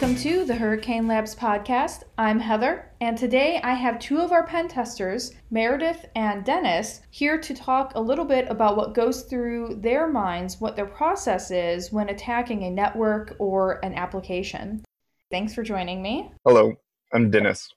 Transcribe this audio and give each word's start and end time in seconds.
Welcome 0.00 0.22
to 0.22 0.46
the 0.46 0.54
Hurricane 0.54 1.06
Labs 1.06 1.34
podcast. 1.34 2.04
I'm 2.16 2.40
Heather, 2.40 2.90
and 3.02 3.18
today 3.18 3.60
I 3.62 3.74
have 3.74 3.98
two 3.98 4.18
of 4.22 4.32
our 4.32 4.46
pen 4.46 4.66
testers, 4.66 5.34
Meredith 5.50 6.06
and 6.16 6.42
Dennis, 6.42 7.02
here 7.10 7.38
to 7.38 7.52
talk 7.52 7.92
a 7.94 8.00
little 8.00 8.24
bit 8.24 8.46
about 8.48 8.78
what 8.78 8.94
goes 8.94 9.24
through 9.24 9.74
their 9.82 10.08
minds, 10.08 10.58
what 10.58 10.74
their 10.74 10.86
process 10.86 11.50
is 11.50 11.92
when 11.92 12.08
attacking 12.08 12.62
a 12.62 12.70
network 12.70 13.36
or 13.38 13.84
an 13.84 13.92
application. 13.92 14.82
Thanks 15.30 15.52
for 15.52 15.62
joining 15.62 16.00
me. 16.00 16.32
Hello, 16.46 16.72
I'm 17.12 17.30
Dennis. 17.30 17.68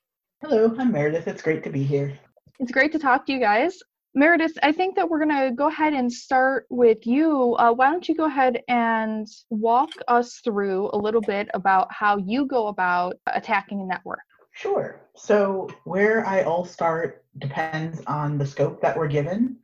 Hello, 0.41 0.73
I'm 0.79 0.93
Meredith. 0.93 1.27
It's 1.27 1.41
great 1.41 1.61
to 1.65 1.69
be 1.69 1.83
here. 1.83 2.17
It's 2.57 2.71
great 2.71 2.93
to 2.93 2.99
talk 2.99 3.25
to 3.25 3.33
you 3.33 3.39
guys. 3.41 3.77
Meredith, 4.15 4.57
I 4.61 4.71
think 4.71 4.95
that 4.95 5.09
we're 5.09 5.25
going 5.25 5.49
to 5.49 5.55
go 5.55 5.67
ahead 5.67 5.93
and 5.93 6.11
start 6.11 6.67
with 6.69 7.07
you. 7.07 7.55
Uh, 7.55 7.71
why 7.73 7.89
don't 7.89 8.07
you 8.07 8.13
go 8.13 8.25
ahead 8.25 8.61
and 8.67 9.27
walk 9.49 9.89
us 10.07 10.39
through 10.43 10.91
a 10.93 10.97
little 10.97 11.21
bit 11.21 11.49
about 11.55 11.91
how 11.91 12.17
you 12.17 12.45
go 12.45 12.67
about 12.67 13.15
attacking 13.25 13.81
a 13.81 13.85
network? 13.85 14.19
Sure. 14.51 15.01
So, 15.15 15.67
where 15.85 16.25
I 16.27 16.43
all 16.43 16.63
start 16.63 17.25
depends 17.39 18.01
on 18.05 18.37
the 18.37 18.45
scope 18.45 18.81
that 18.81 18.95
we're 18.95 19.07
given. 19.07 19.57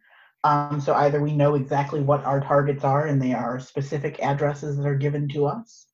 Um, 0.44 0.82
so, 0.82 0.96
either 0.96 1.22
we 1.22 1.34
know 1.34 1.54
exactly 1.54 2.02
what 2.02 2.26
our 2.26 2.40
targets 2.40 2.84
are 2.84 3.06
and 3.06 3.22
they 3.22 3.34
are 3.34 3.60
specific 3.60 4.20
addresses 4.20 4.78
that 4.78 4.88
are 4.88 4.96
given 4.96 5.30
to 5.30 5.46
us, 5.46 5.86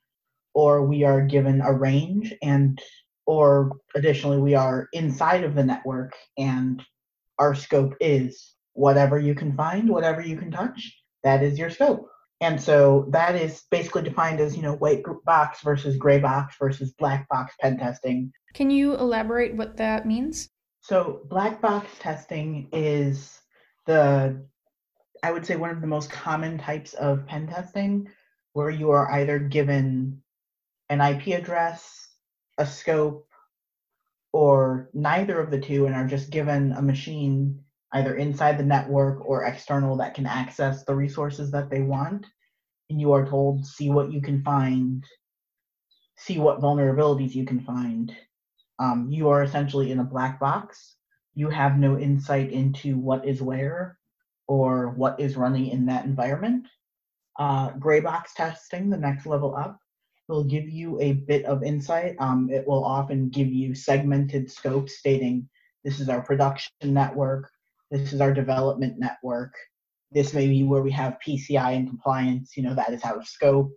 or 0.54 0.86
we 0.86 1.04
are 1.04 1.22
given 1.22 1.60
a 1.60 1.74
range 1.74 2.34
and 2.42 2.82
or 3.26 3.72
additionally 3.96 4.38
we 4.38 4.54
are 4.54 4.88
inside 4.94 5.44
of 5.44 5.56
the 5.56 5.64
network 5.64 6.14
and 6.38 6.82
our 7.40 7.56
scope 7.56 7.96
is 8.00 8.56
whatever 8.74 9.20
you 9.20 9.36
can 9.36 9.56
find, 9.56 9.90
whatever 9.90 10.22
you 10.22 10.38
can 10.38 10.52
touch, 10.52 10.96
that 11.24 11.44
is 11.44 11.58
your 11.58 11.70
scope. 11.70 12.08
And 12.42 12.62
so 12.62 13.08
that 13.12 13.36
is 13.36 13.64
basically 13.72 14.04
defined 14.04 14.40
as, 14.40 14.56
you 14.56 14.62
know, 14.62 14.76
white 14.76 15.04
box 15.26 15.62
versus 15.62 15.96
gray 15.98 16.20
box 16.20 16.56
versus 16.60 16.94
black 17.00 17.28
box 17.30 17.56
pen 17.62 17.78
testing. 17.78 18.32
Can 18.54 18.70
you 18.70 18.96
elaborate 18.96 19.56
what 19.56 19.78
that 19.78 20.06
means? 20.06 20.50
So 20.82 21.22
black 21.30 21.62
box 21.62 21.90
testing 22.00 22.68
is 22.72 23.40
the 23.86 24.46
I 25.24 25.32
would 25.32 25.46
say 25.46 25.56
one 25.56 25.72
of 25.72 25.82
the 25.82 25.88
most 25.88 26.12
common 26.12 26.60
types 26.60 26.94
of 26.94 27.26
pen 27.26 27.48
testing 27.48 28.08
where 28.54 28.70
you 28.70 28.92
are 28.92 29.12
either 29.12 29.40
given 29.40 30.22
an 30.90 31.02
IP 31.02 31.28
address, 31.30 32.10
a 32.60 32.66
scope, 32.66 33.28
or 34.36 34.90
neither 34.94 35.40
of 35.40 35.50
the 35.50 35.58
two 35.58 35.86
and 35.86 35.96
are 35.96 36.06
just 36.06 36.30
given 36.30 36.74
a 36.74 36.82
machine 36.82 37.58
either 37.94 38.16
inside 38.16 38.58
the 38.58 38.66
network 38.66 39.26
or 39.26 39.46
external 39.46 39.96
that 39.96 40.14
can 40.14 40.26
access 40.26 40.84
the 40.84 40.94
resources 40.94 41.52
that 41.52 41.70
they 41.70 41.82
want 41.82 42.26
and 42.90 43.00
you 43.00 43.14
are 43.14 43.26
told 43.26 43.66
see 43.66 43.90
what 43.90 44.12
you 44.12 44.22
can 44.22 44.44
find. 44.44 45.06
See 46.18 46.38
what 46.38 46.60
vulnerabilities 46.60 47.34
you 47.34 47.46
can 47.46 47.62
find. 47.62 48.14
Um, 48.78 49.08
you 49.10 49.30
are 49.30 49.42
essentially 49.42 49.92
in 49.92 50.00
a 50.00 50.04
black 50.04 50.38
box. 50.38 50.98
You 51.34 51.50
have 51.50 51.78
no 51.78 51.98
insight 51.98 52.52
into 52.52 52.98
what 52.98 53.26
is 53.26 53.42
where 53.42 53.98
or 54.50 54.90
what 54.90 55.18
is 55.18 55.38
running 55.38 55.68
in 55.68 55.86
that 55.86 56.04
environment. 56.04 56.68
Uh, 57.40 57.70
gray 57.80 58.02
box 58.02 58.34
testing 58.34 58.90
the 58.90 58.98
next 58.98 59.26
level 59.26 59.56
up 59.56 59.80
will 60.28 60.44
give 60.44 60.68
you 60.68 61.00
a 61.02 61.14
bit 61.14 61.46
of 61.46 61.64
insight. 61.64 62.16
Um, 62.20 62.50
it 62.52 62.68
will 62.68 62.84
often 62.84 63.30
give 63.30 63.48
you 63.48 63.76
segmented 63.76 64.52
scope 64.52 64.90
stating 64.90 65.48
this 65.84 66.00
is 66.00 66.10
our 66.10 66.22
production 66.22 66.72
network, 66.84 67.50
this 67.92 68.12
is 68.12 68.20
our 68.20 68.34
development 68.34 68.98
network, 68.98 69.54
this 70.12 70.34
may 70.34 70.48
be 70.48 70.64
where 70.64 70.82
we 70.82 70.92
have 70.92 71.18
PCI 71.26 71.76
and 71.76 71.88
compliance, 71.88 72.56
you 72.56 72.64
know, 72.64 72.74
that 72.74 72.92
is 72.92 73.04
out 73.04 73.18
of 73.18 73.28
scope. 73.28 73.72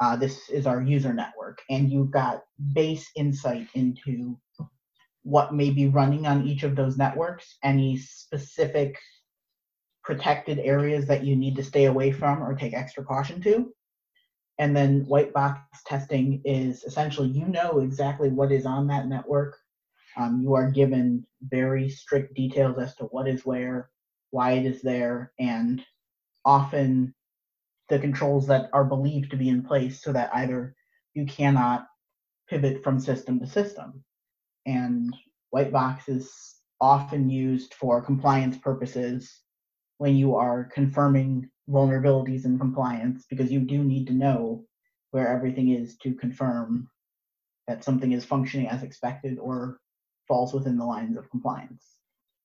Uh, 0.00 0.14
this 0.16 0.48
is 0.48 0.66
our 0.66 0.80
user 0.80 1.12
network. 1.12 1.58
And 1.68 1.90
you've 1.90 2.12
got 2.12 2.42
base 2.72 3.10
insight 3.16 3.66
into 3.74 4.38
what 5.24 5.52
may 5.52 5.70
be 5.70 5.88
running 5.88 6.26
on 6.26 6.46
each 6.46 6.62
of 6.62 6.76
those 6.76 6.96
networks, 6.96 7.58
any 7.64 7.96
specific 7.96 8.96
protected 10.04 10.60
areas 10.60 11.06
that 11.06 11.24
you 11.24 11.36
need 11.36 11.56
to 11.56 11.64
stay 11.64 11.86
away 11.86 12.12
from 12.12 12.42
or 12.42 12.54
take 12.54 12.72
extra 12.72 13.04
caution 13.04 13.42
to. 13.42 13.70
And 14.58 14.76
then 14.76 15.06
white 15.06 15.32
box 15.32 15.60
testing 15.86 16.42
is 16.44 16.84
essentially 16.84 17.28
you 17.28 17.46
know 17.46 17.78
exactly 17.78 18.28
what 18.28 18.50
is 18.50 18.66
on 18.66 18.88
that 18.88 19.06
network. 19.06 19.56
Um, 20.16 20.40
you 20.42 20.54
are 20.54 20.70
given 20.70 21.24
very 21.42 21.88
strict 21.88 22.34
details 22.34 22.76
as 22.78 22.94
to 22.96 23.04
what 23.04 23.28
is 23.28 23.46
where, 23.46 23.90
why 24.30 24.52
it 24.52 24.66
is 24.66 24.82
there, 24.82 25.32
and 25.38 25.84
often 26.44 27.14
the 27.88 27.98
controls 27.98 28.46
that 28.48 28.68
are 28.72 28.84
believed 28.84 29.30
to 29.30 29.36
be 29.36 29.48
in 29.48 29.62
place 29.62 30.02
so 30.02 30.12
that 30.12 30.30
either 30.34 30.74
you 31.14 31.24
cannot 31.26 31.86
pivot 32.48 32.82
from 32.82 32.98
system 32.98 33.38
to 33.40 33.46
system. 33.46 34.02
And 34.66 35.14
white 35.50 35.72
box 35.72 36.08
is 36.08 36.56
often 36.80 37.30
used 37.30 37.74
for 37.74 38.02
compliance 38.02 38.58
purposes 38.58 39.40
when 39.98 40.16
you 40.16 40.34
are 40.36 40.64
confirming 40.64 41.50
vulnerabilities 41.68 42.44
and 42.44 42.58
compliance 42.58 43.26
because 43.28 43.52
you 43.52 43.60
do 43.60 43.84
need 43.84 44.06
to 44.06 44.12
know 44.12 44.64
where 45.10 45.28
everything 45.28 45.70
is 45.70 45.96
to 45.98 46.14
confirm 46.14 46.88
that 47.66 47.84
something 47.84 48.12
is 48.12 48.24
functioning 48.24 48.68
as 48.68 48.82
expected 48.82 49.38
or 49.38 49.78
falls 50.26 50.54
within 50.54 50.76
the 50.76 50.84
lines 50.84 51.16
of 51.16 51.30
compliance. 51.30 51.84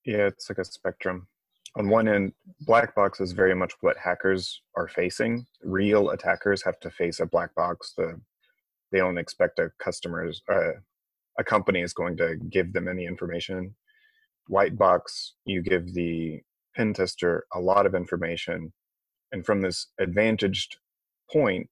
Yeah, 0.06 0.28
it's 0.28 0.50
like 0.50 0.58
a 0.58 0.66
spectrum. 0.66 1.28
On 1.76 1.90
one 1.90 2.08
end, 2.08 2.34
black 2.62 2.94
box 2.94 3.20
is 3.20 3.32
very 3.32 3.56
much 3.56 3.74
what 3.82 3.98
hackers 3.98 4.62
are 4.76 4.88
facing. 4.88 5.46
Real 5.64 6.12
attackers 6.12 6.62
have 6.64 6.80
to 6.82 6.92
face 6.92 7.20
a 7.20 7.26
black 7.26 7.56
box. 7.56 7.94
The, 7.98 8.20
they 8.92 9.00
don't 9.00 9.18
expect 9.18 9.60
a 9.60 9.72
customer's 9.80 10.44
uh, 10.52 10.74
a 11.40 11.44
company 11.44 11.82
is 11.82 11.94
going 11.94 12.16
to 12.18 12.36
give 12.50 12.74
them 12.74 12.88
any 12.88 13.06
information. 13.06 13.74
White 14.48 14.78
box, 14.78 15.34
you 15.46 15.64
give 15.64 15.94
the 15.94 16.42
pen 16.76 16.94
tester 16.94 17.46
a 17.54 17.60
lot 17.60 17.86
of 17.86 17.96
information 17.96 18.74
and 19.32 19.46
from 19.46 19.62
this 19.62 19.88
advantaged 20.00 20.78
point 21.32 21.70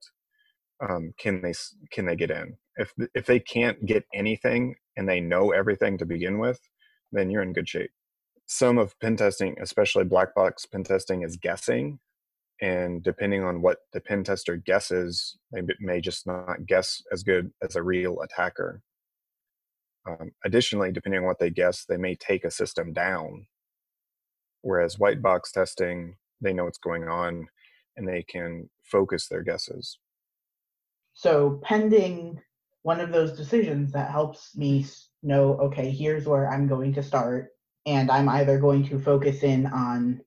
um, 0.88 1.14
can 1.20 1.42
they 1.42 1.54
can 1.92 2.06
they 2.06 2.16
get 2.16 2.32
in? 2.32 2.58
If 2.76 2.94
if 3.14 3.26
they 3.26 3.40
can't 3.40 3.86
get 3.86 4.04
anything 4.14 4.76
and 4.98 5.08
they 5.08 5.22
know 5.22 5.52
everything 5.52 5.98
to 6.00 6.06
begin 6.06 6.40
with 6.40 6.60
then 7.12 7.30
you're 7.30 7.44
in 7.44 7.54
good 7.54 7.70
shape. 7.70 7.92
Some 8.48 8.78
of 8.78 9.00
pen 9.00 9.16
testing 9.16 9.56
especially 9.62 10.04
black 10.06 10.34
box 10.36 10.66
pen 10.66 10.84
testing 10.84 11.22
is 11.24 11.38
guessing 11.38 12.00
and 12.62 13.04
depending 13.04 13.44
on 13.44 13.62
what 13.62 13.80
the 13.94 14.02
pen 14.02 14.24
tester 14.24 14.56
guesses 14.56 15.38
they 15.54 15.62
may 15.80 16.02
just 16.02 16.26
not 16.28 16.66
guess 16.66 17.02
as 17.12 17.24
good 17.24 17.52
as 17.62 17.76
a 17.76 17.84
real 17.84 18.22
attacker. 18.22 18.82
Um, 20.08 20.32
additionally 20.44 20.92
depending 20.92 21.22
on 21.22 21.28
what 21.28 21.38
they 21.40 21.52
guess 21.52 21.86
they 21.86 21.98
may 21.98 22.16
take 22.16 22.44
a 22.44 22.52
system 22.52 22.92
down 22.92 23.46
whereas 24.62 25.00
white 25.00 25.22
box 25.22 25.52
testing 25.52 26.16
they 26.42 26.54
know 26.54 26.66
what's 26.66 26.78
going 26.78 27.08
on 27.08 27.48
and 27.96 28.08
they 28.08 28.24
can 28.24 28.70
focus 28.84 29.28
their 29.28 29.44
guesses. 29.44 30.00
So, 31.14 31.62
pending 31.64 32.42
one 32.84 33.00
of 33.00 33.12
those 33.12 33.38
decisions 33.38 33.92
that 33.92 34.10
helps 34.10 34.56
me 34.56 34.86
know, 35.22 35.54
okay, 35.60 35.92
here's 35.92 36.26
where 36.26 36.50
I'm 36.50 36.68
going 36.68 36.94
to 36.94 37.04
start, 37.04 37.50
and 37.86 38.10
I'm 38.10 38.28
either 38.28 38.60
going 38.60 38.88
to 38.88 39.00
focus 39.00 39.44
in 39.44 39.68
on 39.68 40.22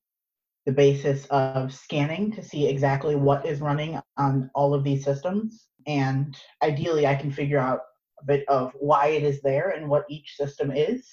the 0.66 0.72
basis 0.72 1.26
of 1.26 1.74
scanning 1.74 2.32
to 2.32 2.42
see 2.42 2.68
exactly 2.68 3.16
what 3.16 3.44
is 3.44 3.60
running 3.60 4.00
on 4.16 4.50
all 4.54 4.72
of 4.72 4.84
these 4.84 5.04
systems. 5.04 5.66
And 5.86 6.36
ideally, 6.62 7.06
I 7.06 7.14
can 7.14 7.30
figure 7.30 7.58
out 7.58 7.80
a 8.22 8.24
bit 8.24 8.44
of 8.48 8.72
why 8.78 9.08
it 9.08 9.24
is 9.24 9.42
there 9.42 9.70
and 9.70 9.88
what 9.88 10.06
each 10.08 10.36
system 10.36 10.70
is. 10.70 11.06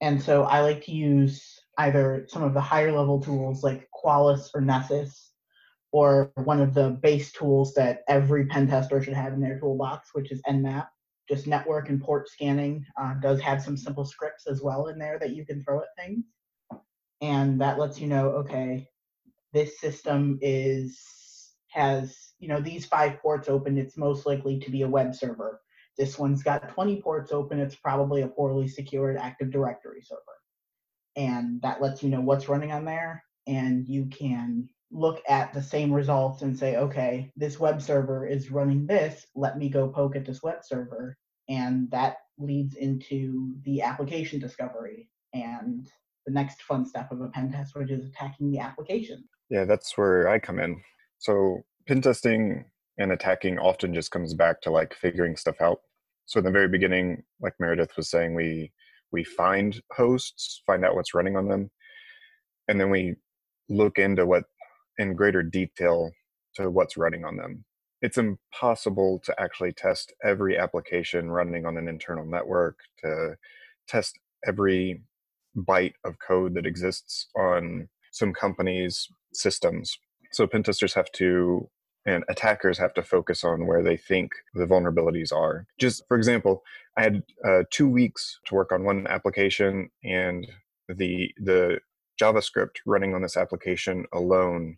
And 0.00 0.22
so 0.22 0.44
I 0.44 0.60
like 0.60 0.84
to 0.84 0.92
use 0.92 1.53
either 1.78 2.26
some 2.28 2.42
of 2.42 2.54
the 2.54 2.60
higher 2.60 2.92
level 2.92 3.20
tools 3.20 3.62
like 3.62 3.88
Qualys 3.94 4.48
or 4.54 4.60
Nessus, 4.60 5.32
or 5.92 6.32
one 6.44 6.60
of 6.60 6.74
the 6.74 6.90
base 6.90 7.32
tools 7.32 7.74
that 7.74 8.00
every 8.08 8.46
pen 8.46 8.66
tester 8.66 9.02
should 9.02 9.14
have 9.14 9.32
in 9.32 9.40
their 9.40 9.58
toolbox, 9.60 10.10
which 10.12 10.32
is 10.32 10.42
Nmap. 10.48 10.88
Just 11.28 11.46
network 11.46 11.88
and 11.88 12.02
port 12.02 12.28
scanning 12.28 12.84
uh, 13.00 13.14
does 13.22 13.40
have 13.40 13.62
some 13.62 13.76
simple 13.76 14.04
scripts 14.04 14.46
as 14.46 14.60
well 14.60 14.88
in 14.88 14.98
there 14.98 15.18
that 15.18 15.34
you 15.34 15.46
can 15.46 15.62
throw 15.62 15.80
at 15.80 15.86
things. 15.96 16.24
And 17.22 17.60
that 17.60 17.78
lets 17.78 17.98
you 17.98 18.08
know, 18.08 18.28
okay, 18.30 18.88
this 19.54 19.80
system 19.80 20.38
is 20.42 21.00
has 21.74 22.32
you 22.38 22.48
know 22.48 22.60
these 22.60 22.84
five 22.84 23.18
ports 23.20 23.48
open 23.48 23.78
it's 23.78 23.96
most 23.96 24.26
likely 24.26 24.58
to 24.58 24.70
be 24.70 24.82
a 24.82 24.88
web 24.88 25.14
server 25.14 25.60
this 25.96 26.18
one's 26.18 26.42
got 26.42 26.68
20 26.68 27.00
ports 27.02 27.32
open 27.32 27.58
it's 27.58 27.74
probably 27.74 28.22
a 28.22 28.28
poorly 28.28 28.68
secured 28.68 29.16
active 29.16 29.50
directory 29.50 30.00
server 30.02 30.33
and 31.16 31.60
that 31.62 31.80
lets 31.80 32.02
you 32.02 32.10
know 32.10 32.20
what's 32.20 32.48
running 32.48 32.72
on 32.72 32.84
there 32.84 33.22
and 33.46 33.86
you 33.88 34.06
can 34.06 34.68
look 34.90 35.20
at 35.28 35.52
the 35.52 35.62
same 35.62 35.92
results 35.92 36.42
and 36.42 36.56
say 36.56 36.76
okay 36.76 37.30
this 37.36 37.58
web 37.58 37.82
server 37.82 38.26
is 38.26 38.50
running 38.50 38.86
this 38.86 39.26
let 39.34 39.58
me 39.58 39.68
go 39.68 39.88
poke 39.88 40.16
at 40.16 40.24
this 40.24 40.42
web 40.42 40.58
server 40.62 41.16
and 41.48 41.90
that 41.90 42.16
leads 42.38 42.76
into 42.76 43.54
the 43.64 43.82
application 43.82 44.38
discovery 44.38 45.08
and 45.32 45.88
the 46.26 46.32
next 46.32 46.62
fun 46.62 46.86
step 46.86 47.10
of 47.12 47.20
a 47.20 47.28
pen 47.28 47.50
test 47.50 47.76
which 47.76 47.90
is 47.90 48.06
attacking 48.06 48.50
the 48.50 48.58
application. 48.58 49.22
Yeah 49.50 49.64
that's 49.64 49.96
where 49.96 50.28
i 50.28 50.38
come 50.38 50.58
in. 50.58 50.80
So 51.18 51.64
pen 51.86 52.00
testing 52.00 52.64
and 52.98 53.12
attacking 53.12 53.58
often 53.58 53.94
just 53.94 54.10
comes 54.10 54.34
back 54.34 54.60
to 54.62 54.70
like 54.70 54.94
figuring 54.94 55.36
stuff 55.36 55.60
out. 55.60 55.80
So 56.26 56.38
in 56.38 56.44
the 56.44 56.50
very 56.50 56.68
beginning, 56.68 57.22
like 57.40 57.54
Meredith 57.58 57.96
was 57.96 58.08
saying, 58.08 58.34
we 58.34 58.72
we 59.14 59.22
find 59.24 59.80
hosts, 59.92 60.60
find 60.66 60.84
out 60.84 60.96
what's 60.96 61.14
running 61.14 61.36
on 61.36 61.48
them, 61.48 61.70
and 62.66 62.80
then 62.80 62.90
we 62.90 63.14
look 63.68 63.96
into 63.96 64.26
what 64.26 64.42
in 64.98 65.14
greater 65.14 65.42
detail 65.42 66.10
to 66.56 66.68
what's 66.68 66.96
running 66.96 67.24
on 67.24 67.36
them. 67.36 67.64
It's 68.02 68.18
impossible 68.18 69.20
to 69.24 69.40
actually 69.40 69.72
test 69.72 70.12
every 70.24 70.58
application 70.58 71.30
running 71.30 71.64
on 71.64 71.78
an 71.78 71.86
internal 71.86 72.26
network, 72.26 72.76
to 73.04 73.36
test 73.88 74.18
every 74.46 75.00
byte 75.56 75.94
of 76.04 76.16
code 76.18 76.54
that 76.54 76.66
exists 76.66 77.28
on 77.36 77.88
some 78.12 78.32
companies' 78.32 79.08
systems. 79.32 79.96
So 80.32 80.48
pentesters 80.48 80.94
have 80.94 81.10
to 81.12 81.70
and 82.06 82.24
attackers 82.28 82.78
have 82.78 82.94
to 82.94 83.02
focus 83.02 83.44
on 83.44 83.66
where 83.66 83.82
they 83.82 83.96
think 83.96 84.32
the 84.54 84.66
vulnerabilities 84.66 85.32
are. 85.32 85.66
Just 85.78 86.06
for 86.08 86.16
example, 86.16 86.62
I 86.96 87.02
had 87.02 87.22
uh, 87.44 87.62
two 87.70 87.88
weeks 87.88 88.38
to 88.46 88.54
work 88.54 88.72
on 88.72 88.84
one 88.84 89.06
application, 89.06 89.90
and 90.02 90.46
the 90.88 91.32
the 91.38 91.80
JavaScript 92.20 92.76
running 92.86 93.14
on 93.14 93.22
this 93.22 93.36
application 93.36 94.04
alone 94.12 94.76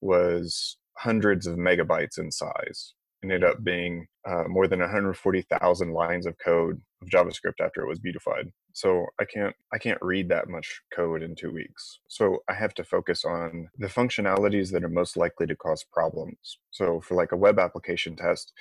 was 0.00 0.76
hundreds 0.98 1.46
of 1.46 1.56
megabytes 1.56 2.18
in 2.18 2.30
size. 2.30 2.94
Ended 3.22 3.42
up 3.42 3.64
being 3.64 4.06
uh, 4.28 4.44
more 4.46 4.68
than 4.68 4.78
140,000 4.78 5.92
lines 5.92 6.26
of 6.26 6.36
code 6.38 6.80
of 7.02 7.08
JavaScript 7.08 7.60
after 7.60 7.82
it 7.82 7.88
was 7.88 7.98
beautified. 7.98 8.52
So 8.78 9.06
I 9.20 9.24
can't 9.24 9.56
I 9.72 9.78
can't 9.78 9.98
read 10.00 10.28
that 10.28 10.48
much 10.48 10.82
code 10.94 11.24
in 11.24 11.34
two 11.34 11.50
weeks. 11.50 11.98
So 12.06 12.44
I 12.48 12.54
have 12.54 12.74
to 12.74 12.84
focus 12.84 13.24
on 13.24 13.68
the 13.76 13.88
functionalities 13.88 14.70
that 14.70 14.84
are 14.84 14.88
most 14.88 15.16
likely 15.16 15.48
to 15.48 15.56
cause 15.56 15.84
problems. 15.92 16.60
So 16.70 17.00
for 17.00 17.16
like 17.16 17.32
a 17.32 17.36
web 17.36 17.58
application 17.58 18.14
test, 18.14 18.52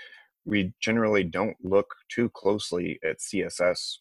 we 0.44 0.74
generally 0.80 1.24
don't 1.24 1.56
look 1.62 1.94
too 2.10 2.30
closely 2.30 3.00
at 3.04 3.20
CSS 3.20 3.98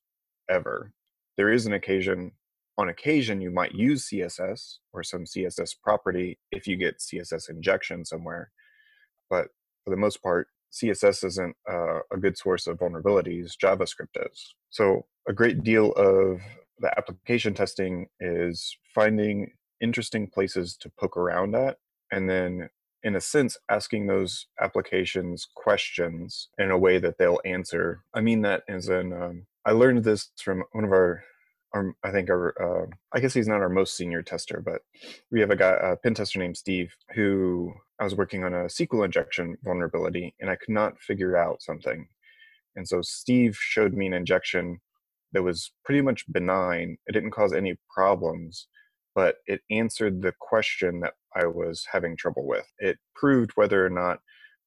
ever. 0.49 0.91
There 1.37 1.53
is 1.53 1.67
an 1.67 1.75
occasion 1.75 2.33
on 2.79 2.89
occasion 2.89 3.43
you 3.43 3.51
might 3.51 3.75
use 3.75 4.09
css 4.11 4.77
or 4.93 5.03
some 5.03 5.25
css 5.25 5.75
property 5.83 6.39
if 6.53 6.67
you 6.67 6.77
get 6.77 6.99
css 6.99 7.49
injection 7.49 8.05
somewhere 8.05 8.51
but 9.31 9.49
for 9.83 9.91
the 9.91 9.97
most 9.97 10.23
part 10.23 10.49
css 10.71 11.25
isn't 11.25 11.57
uh, 11.71 12.01
a 12.13 12.19
good 12.21 12.37
source 12.37 12.67
of 12.67 12.77
vulnerabilities 12.77 13.53
javascript 13.57 14.31
is 14.31 14.55
so 14.69 15.07
a 15.29 15.33
great 15.33 15.63
deal 15.63 15.93
of 15.93 16.41
the 16.79 16.91
application 16.97 17.55
testing 17.55 18.07
is 18.21 18.77
finding 18.95 19.53
interesting 19.81 20.27
places 20.27 20.77
to 20.77 20.91
poke 20.99 21.17
around 21.17 21.55
at 21.55 21.79
and 22.11 22.29
then 22.29 22.69
in 23.03 23.17
a 23.17 23.21
sense 23.21 23.57
asking 23.69 24.07
those 24.07 24.47
applications 24.61 25.47
questions 25.55 26.49
in 26.59 26.71
a 26.71 26.79
way 26.79 26.99
that 26.99 27.19
they'll 27.19 27.41
answer 27.45 28.03
i 28.15 28.21
mean 28.21 28.43
that 28.43 28.63
as 28.69 28.89
in 28.89 29.13
um, 29.13 29.47
i 29.67 29.71
learned 29.71 30.03
this 30.05 30.31
from 30.37 30.65
one 30.73 30.85
of 30.85 30.93
our 30.93 31.23
our, 31.75 31.95
I 32.03 32.11
think 32.11 32.31
our, 32.31 32.55
uh, 32.61 32.87
I 33.13 33.21
guess 33.21 33.35
he's 33.35 33.49
not 33.49 33.61
our 33.61 33.69
most 33.69 33.97
senior 33.97 34.23
tester, 34.23 34.63
but 34.65 34.83
we 35.31 35.41
have 35.41 35.51
a 35.51 35.57
guy, 35.57 35.73
a 35.73 35.97
pen 35.97 36.15
tester 36.15 36.39
named 36.39 36.57
Steve, 36.57 36.95
who 37.15 37.75
I 38.01 38.05
was 38.05 38.15
working 38.15 38.45
on 38.45 38.55
a 38.55 38.65
SQL 38.65 39.05
injection 39.05 39.57
vulnerability, 39.63 40.35
and 40.41 40.51
I 40.51 40.57
could 40.57 40.71
not 40.73 40.99
figure 40.99 41.37
out 41.37 41.63
something. 41.63 42.09
And 42.77 42.87
so 42.87 43.01
Steve 43.03 43.57
showed 43.59 43.95
me 43.95 44.07
an 44.07 44.13
injection 44.13 44.81
that 45.33 45.43
was 45.43 45.73
pretty 45.85 46.03
much 46.03 46.25
benign. 46.31 46.97
It 47.07 47.13
didn't 47.13 47.33
cause 47.33 47.53
any 47.53 47.77
problems, 47.95 48.69
but 49.15 49.37
it 49.47 49.61
answered 49.71 50.23
the 50.23 50.33
question 50.41 51.01
that 51.01 51.15
I 51.35 51.47
was 51.47 51.87
having 51.91 52.17
trouble 52.17 52.47
with. 52.47 52.67
It 52.79 52.99
proved 53.15 53.53
whether 53.55 53.85
or 53.85 53.91
not 53.91 54.21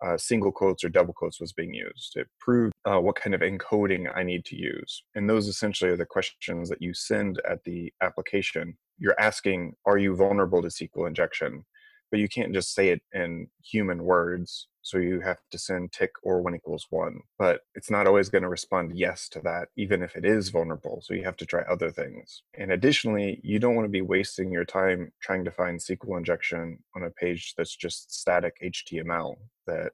uh, 0.06 0.18
single 0.18 0.52
quotes 0.52 0.84
or 0.84 0.90
double 0.90 1.14
quotes 1.14 1.42
was 1.42 1.54
being 1.54 1.74
used. 1.74 2.14
It 2.16 2.28
proved 2.40 2.74
uh, 2.86 3.00
what 3.00 3.16
kind 3.16 3.36
of 3.36 3.42
encoding 3.42 4.06
I 4.16 4.24
need 4.24 4.46
to 4.46 4.56
use. 4.56 5.04
And 5.16 5.30
those 5.30 5.48
essentially 5.48 5.92
are 5.92 5.98
the 5.98 6.06
questions 6.06 6.70
that 6.70 6.82
you 6.82 6.94
send 6.94 7.42
at 7.50 7.64
the 7.66 7.92
application. 8.02 8.78
You're 8.98 9.20
asking, 9.20 9.74
are 9.86 9.98
you 9.98 10.16
vulnerable 10.16 10.62
to 10.62 10.70
SQL 10.70 11.08
injection? 11.08 11.66
But 12.12 12.20
you 12.20 12.28
can't 12.28 12.54
just 12.54 12.74
say 12.74 12.90
it 12.90 13.02
in 13.14 13.48
human 13.64 14.04
words. 14.04 14.68
So 14.82 14.98
you 14.98 15.20
have 15.20 15.40
to 15.52 15.58
send 15.60 15.92
tick 15.92 16.12
or 16.24 16.42
one 16.42 16.56
equals 16.56 16.88
one. 16.90 17.20
But 17.38 17.62
it's 17.76 17.92
not 17.92 18.08
always 18.08 18.30
going 18.30 18.42
to 18.42 18.50
respond 18.50 18.98
yes 18.98 19.30
to 19.30 19.42
that, 19.42 19.68
even 19.76 20.02
if 20.02 20.16
it 20.16 20.26
is 20.26 20.50
vulnerable. 20.50 21.02
So 21.04 21.14
you 21.14 21.24
have 21.24 21.38
to 21.38 21.46
try 21.46 21.62
other 21.64 21.92
things. 21.92 22.44
And 22.58 22.72
additionally, 22.72 23.40
you 23.44 23.60
don't 23.60 23.76
want 23.76 23.86
to 23.86 23.92
be 23.92 24.02
wasting 24.02 24.52
your 24.52 24.66
time 24.66 25.12
trying 25.22 25.46
to 25.46 25.52
find 25.52 25.80
SQL 25.80 26.18
injection 26.18 26.80
on 26.96 27.04
a 27.04 27.12
page 27.12 27.54
that's 27.58 27.76
just 27.76 28.12
static 28.12 28.56
HTML 28.64 29.36
that 29.68 29.92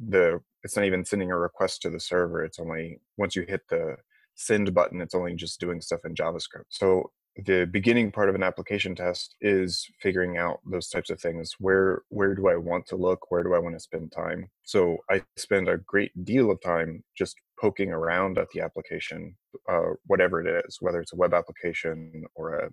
the 0.00 0.40
it's 0.62 0.76
not 0.76 0.84
even 0.84 1.04
sending 1.04 1.30
a 1.30 1.38
request 1.38 1.82
to 1.82 1.90
the 1.90 2.00
server 2.00 2.44
it's 2.44 2.58
only 2.58 3.00
once 3.16 3.34
you 3.34 3.44
hit 3.48 3.62
the 3.68 3.96
send 4.34 4.74
button 4.74 5.00
it's 5.00 5.14
only 5.14 5.34
just 5.34 5.60
doing 5.60 5.80
stuff 5.80 6.00
in 6.04 6.14
javascript 6.14 6.64
so 6.68 7.10
the 7.44 7.66
beginning 7.66 8.10
part 8.10 8.28
of 8.28 8.34
an 8.34 8.42
application 8.42 8.94
test 8.94 9.36
is 9.40 9.86
figuring 10.00 10.38
out 10.38 10.60
those 10.70 10.88
types 10.88 11.10
of 11.10 11.20
things. 11.20 11.54
Where 11.58 12.02
where 12.08 12.34
do 12.34 12.48
i 12.48 12.56
want 12.56 12.86
to 12.86 12.96
look? 12.96 13.30
Where 13.30 13.42
do 13.42 13.54
i 13.54 13.58
want 13.58 13.74
to 13.74 13.80
spend 13.80 14.12
time? 14.12 14.50
So 14.64 14.98
i 15.10 15.22
spend 15.36 15.68
a 15.68 15.78
great 15.78 16.24
deal 16.24 16.50
of 16.50 16.60
time 16.60 17.04
just 17.16 17.36
poking 17.60 17.90
around 17.90 18.38
at 18.38 18.48
the 18.50 18.60
application 18.60 19.36
uh, 19.68 19.94
whatever 20.06 20.46
it 20.46 20.64
is 20.66 20.76
whether 20.80 21.00
it's 21.00 21.14
a 21.14 21.16
web 21.16 21.32
application 21.32 22.24
or 22.34 22.54
a 22.54 22.70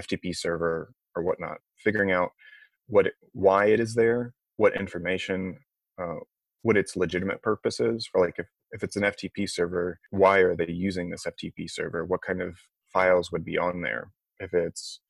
ftp 0.00 0.36
server 0.36 0.92
or 1.14 1.22
whatnot 1.22 1.58
figuring 1.76 2.10
out 2.10 2.32
what 2.88 3.06
it, 3.06 3.14
why 3.32 3.66
it 3.66 3.78
is 3.78 3.94
there 3.94 4.34
what 4.56 4.74
information 4.74 5.56
uh, 6.00 6.16
what 6.62 6.76
its 6.76 6.96
legitimate 6.96 7.40
purpose 7.42 7.78
is. 7.78 8.08
For 8.08 8.20
like 8.20 8.38
if, 8.38 8.46
if 8.72 8.82
it's 8.82 8.96
an 8.96 9.04
ftp 9.04 9.48
server 9.48 10.00
why 10.10 10.38
are 10.38 10.56
they 10.56 10.70
using 10.70 11.10
this 11.10 11.24
ftp 11.24 11.70
server? 11.70 12.04
What 12.04 12.22
kind 12.22 12.42
of 12.42 12.56
files 12.96 13.30
would 13.32 13.44
be 13.44 13.58
on 13.58 13.82
there 13.82 14.10
if 14.40 14.54
it's 14.54 15.00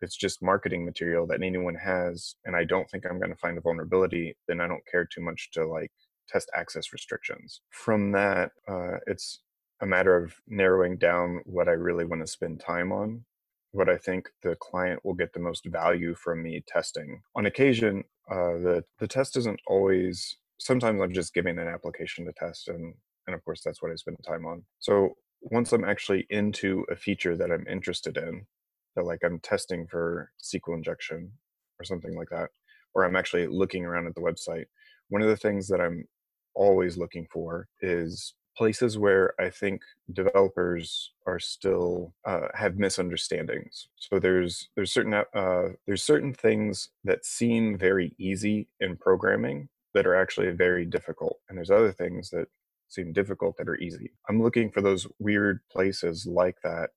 if 0.00 0.06
it's 0.06 0.16
just 0.16 0.42
marketing 0.42 0.84
material 0.84 1.26
that 1.26 1.42
anyone 1.42 1.74
has 1.76 2.34
and 2.44 2.56
i 2.56 2.64
don't 2.64 2.88
think 2.90 3.04
i'm 3.04 3.18
going 3.18 3.30
to 3.30 3.44
find 3.44 3.56
a 3.58 3.60
vulnerability 3.60 4.36
then 4.48 4.60
i 4.60 4.66
don't 4.66 4.86
care 4.90 5.06
too 5.06 5.20
much 5.20 5.50
to 5.52 5.66
like 5.66 5.92
test 6.28 6.50
access 6.54 6.92
restrictions 6.92 7.60
from 7.70 8.12
that 8.12 8.50
uh, 8.68 8.96
it's 9.06 9.42
a 9.82 9.86
matter 9.86 10.16
of 10.16 10.34
narrowing 10.48 10.96
down 10.96 11.40
what 11.44 11.68
i 11.68 11.72
really 11.72 12.04
want 12.04 12.20
to 12.20 12.26
spend 12.38 12.58
time 12.60 12.90
on 12.92 13.24
what 13.72 13.88
I 13.90 13.98
think 13.98 14.30
the 14.42 14.56
client 14.60 15.00
will 15.04 15.14
get 15.14 15.34
the 15.34 15.40
most 15.40 15.66
value 15.66 16.14
from 16.14 16.42
me 16.42 16.64
testing. 16.66 17.20
On 17.36 17.46
occasion, 17.46 18.04
uh, 18.30 18.56
the 18.66 18.84
the 18.98 19.06
test 19.06 19.36
isn't 19.36 19.60
always 19.66 20.38
sometimes 20.58 21.00
I'm 21.00 21.12
just 21.12 21.34
giving 21.34 21.58
an 21.58 21.68
application 21.68 22.24
to 22.24 22.32
test, 22.32 22.68
and 22.68 22.94
and 23.26 23.34
of 23.34 23.44
course 23.44 23.62
that's 23.64 23.82
what 23.82 23.92
I 23.92 23.96
spend 23.96 24.16
time 24.26 24.46
on. 24.46 24.64
So 24.78 25.16
once 25.50 25.72
I'm 25.72 25.84
actually 25.84 26.26
into 26.30 26.84
a 26.90 26.96
feature 26.96 27.36
that 27.36 27.50
I'm 27.50 27.66
interested 27.66 28.16
in, 28.16 28.46
that 28.94 29.04
like 29.04 29.20
I'm 29.24 29.38
testing 29.40 29.86
for 29.86 30.32
SQL 30.42 30.74
injection 30.74 31.30
or 31.78 31.84
something 31.84 32.16
like 32.16 32.30
that, 32.30 32.50
or 32.94 33.04
I'm 33.04 33.16
actually 33.16 33.46
looking 33.46 33.84
around 33.84 34.06
at 34.06 34.14
the 34.14 34.20
website, 34.20 34.66
one 35.08 35.22
of 35.22 35.28
the 35.28 35.36
things 35.36 35.68
that 35.68 35.80
I'm 35.80 36.06
always 36.54 36.96
looking 36.96 37.26
for 37.30 37.68
is 37.80 38.34
places 38.56 38.96
where 38.96 39.34
I 39.38 39.50
think 39.50 39.82
developers 40.12 41.12
are 41.26 41.38
still 41.38 42.14
uh, 42.24 42.48
have 42.54 42.78
misunderstandings. 42.78 43.88
So 43.96 44.18
there's 44.18 44.68
there's 44.74 44.92
certain 44.92 45.14
uh, 45.14 45.68
there's 45.86 46.02
certain 46.02 46.32
things 46.32 46.88
that 47.04 47.24
seem 47.24 47.76
very 47.76 48.14
easy 48.18 48.68
in 48.80 48.96
programming 48.96 49.68
that 49.94 50.06
are 50.06 50.16
actually 50.16 50.50
very 50.50 50.86
difficult. 50.86 51.38
And 51.48 51.56
there's 51.56 51.70
other 51.70 51.92
things 51.92 52.30
that 52.30 52.48
seem 52.88 53.12
difficult 53.12 53.56
that 53.56 53.68
are 53.68 53.78
easy. 53.78 54.12
I'm 54.28 54.42
looking 54.42 54.70
for 54.70 54.80
those 54.80 55.06
weird 55.18 55.60
places 55.70 56.26
like 56.26 56.56
that 56.62 56.90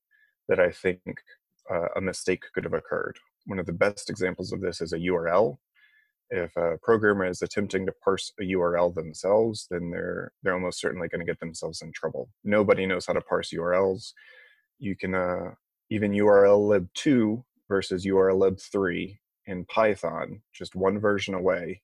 that 0.48 0.60
I 0.60 0.70
think 0.70 1.00
uh, 1.70 1.86
a 1.96 2.00
mistake 2.00 2.44
could 2.54 2.64
have 2.64 2.74
occurred. 2.74 3.18
One 3.46 3.58
of 3.58 3.66
the 3.66 3.72
best 3.72 4.10
examples 4.10 4.52
of 4.52 4.60
this 4.60 4.80
is 4.80 4.92
a 4.92 4.98
URL. 4.98 5.58
If 6.30 6.56
a 6.56 6.78
programmer 6.82 7.26
is 7.26 7.42
attempting 7.42 7.86
to 7.86 7.92
parse 8.04 8.32
a 8.40 8.44
URL 8.44 8.94
themselves, 8.94 9.66
then 9.70 9.90
they're 9.90 10.32
they're 10.42 10.54
almost 10.54 10.80
certainly 10.80 11.08
going 11.08 11.20
to 11.20 11.30
get 11.30 11.40
themselves 11.40 11.82
in 11.82 11.92
trouble. 11.92 12.30
Nobody 12.44 12.86
knows 12.86 13.06
how 13.06 13.14
to 13.14 13.20
parse 13.20 13.52
URLs. 13.52 14.12
You 14.78 14.96
can 14.96 15.14
uh, 15.14 15.52
even 15.90 16.12
URL 16.12 16.68
lib 16.68 16.88
two 16.94 17.44
versus 17.68 18.06
URL 18.06 18.38
lib 18.38 18.60
three 18.60 19.18
in 19.46 19.64
Python, 19.64 20.42
just 20.52 20.76
one 20.76 21.00
version 21.00 21.34
away, 21.34 21.82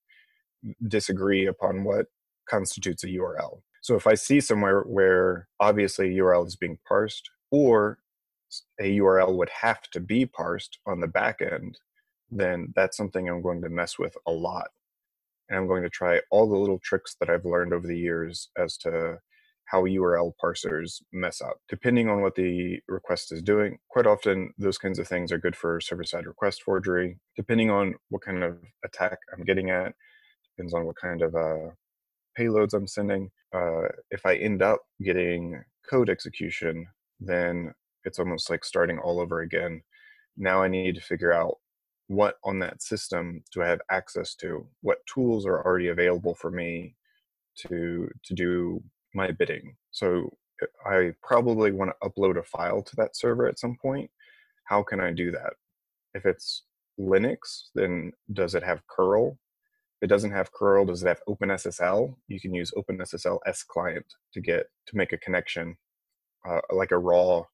disagree 0.86 1.46
upon 1.46 1.82
what 1.82 2.06
constitutes 2.48 3.02
a 3.02 3.08
URL. 3.08 3.60
So 3.86 3.94
if 3.94 4.08
I 4.08 4.14
see 4.14 4.40
somewhere 4.40 4.80
where 4.80 5.46
obviously 5.60 6.08
a 6.08 6.20
URL 6.20 6.44
is 6.44 6.56
being 6.56 6.76
parsed, 6.88 7.30
or 7.52 8.00
a 8.80 8.98
URL 8.98 9.36
would 9.36 9.48
have 9.50 9.82
to 9.92 10.00
be 10.00 10.26
parsed 10.26 10.80
on 10.86 10.98
the 10.98 11.06
back 11.06 11.40
end, 11.40 11.78
then 12.28 12.72
that's 12.74 12.96
something 12.96 13.28
I'm 13.28 13.42
going 13.42 13.62
to 13.62 13.68
mess 13.68 13.96
with 13.96 14.16
a 14.26 14.32
lot. 14.32 14.70
And 15.48 15.56
I'm 15.56 15.68
going 15.68 15.84
to 15.84 15.88
try 15.88 16.20
all 16.32 16.48
the 16.48 16.56
little 16.56 16.80
tricks 16.80 17.14
that 17.20 17.30
I've 17.30 17.44
learned 17.44 17.72
over 17.72 17.86
the 17.86 17.96
years 17.96 18.48
as 18.58 18.76
to 18.78 19.20
how 19.66 19.84
URL 19.84 20.32
parsers 20.42 21.00
mess 21.12 21.40
up. 21.40 21.58
Depending 21.68 22.08
on 22.08 22.22
what 22.22 22.34
the 22.34 22.80
request 22.88 23.30
is 23.30 23.40
doing, 23.40 23.78
quite 23.88 24.08
often 24.08 24.52
those 24.58 24.78
kinds 24.78 24.98
of 24.98 25.06
things 25.06 25.30
are 25.30 25.38
good 25.38 25.54
for 25.54 25.80
server 25.80 26.02
side 26.02 26.26
request 26.26 26.64
forgery. 26.64 27.20
Depending 27.36 27.70
on 27.70 27.94
what 28.08 28.22
kind 28.22 28.42
of 28.42 28.58
attack 28.84 29.18
I'm 29.32 29.44
getting 29.44 29.70
at, 29.70 29.94
depends 30.56 30.74
on 30.74 30.86
what 30.86 30.96
kind 30.96 31.22
of 31.22 31.36
uh, 31.36 31.70
payloads 32.38 32.74
I'm 32.74 32.86
sending. 32.86 33.30
Uh, 33.54 33.88
if 34.10 34.24
I 34.26 34.36
end 34.36 34.62
up 34.62 34.80
getting 35.02 35.62
code 35.88 36.10
execution, 36.10 36.86
then 37.20 37.72
it's 38.04 38.18
almost 38.18 38.50
like 38.50 38.64
starting 38.64 38.98
all 38.98 39.20
over 39.20 39.40
again. 39.40 39.82
Now 40.36 40.62
I 40.62 40.68
need 40.68 40.94
to 40.96 41.00
figure 41.00 41.32
out 41.32 41.56
what 42.08 42.36
on 42.44 42.58
that 42.60 42.82
system 42.82 43.42
do 43.52 43.62
I 43.62 43.68
have 43.68 43.80
access 43.90 44.34
to? 44.36 44.66
What 44.82 44.98
tools 45.12 45.46
are 45.46 45.64
already 45.64 45.88
available 45.88 46.34
for 46.34 46.50
me 46.50 46.94
to 47.66 48.08
to 48.24 48.34
do 48.34 48.82
my 49.14 49.32
bidding? 49.32 49.76
So 49.90 50.32
uh, 50.62 50.88
I 50.88 51.12
probably 51.22 51.72
want 51.72 51.90
to 51.90 52.08
upload 52.08 52.38
a 52.38 52.42
file 52.42 52.82
to 52.82 52.96
that 52.96 53.16
server 53.16 53.46
at 53.48 53.58
some 53.58 53.76
point. 53.80 54.10
How 54.64 54.82
can 54.82 55.00
I 55.00 55.12
do 55.12 55.30
that? 55.32 55.54
If 56.14 56.26
it's 56.26 56.62
Linux, 56.98 57.68
then 57.74 58.12
does 58.32 58.54
it 58.54 58.62
have 58.62 58.86
curl? 58.86 59.38
It 60.02 60.08
doesn't 60.08 60.32
have 60.32 60.52
curl, 60.52 60.84
does 60.84 61.02
it 61.02 61.08
have 61.08 61.22
OpenSSL? 61.28 62.14
You 62.28 62.40
can 62.40 62.54
use 62.54 62.72
OpenSSL 62.76 63.38
S 63.46 63.62
client 63.62 64.06
to 64.34 64.40
get 64.40 64.66
to 64.86 64.96
make 64.96 65.12
a 65.12 65.18
connection, 65.18 65.76
uh, 66.48 66.60
like 66.70 66.90
a 66.90 66.98
raw 66.98 67.44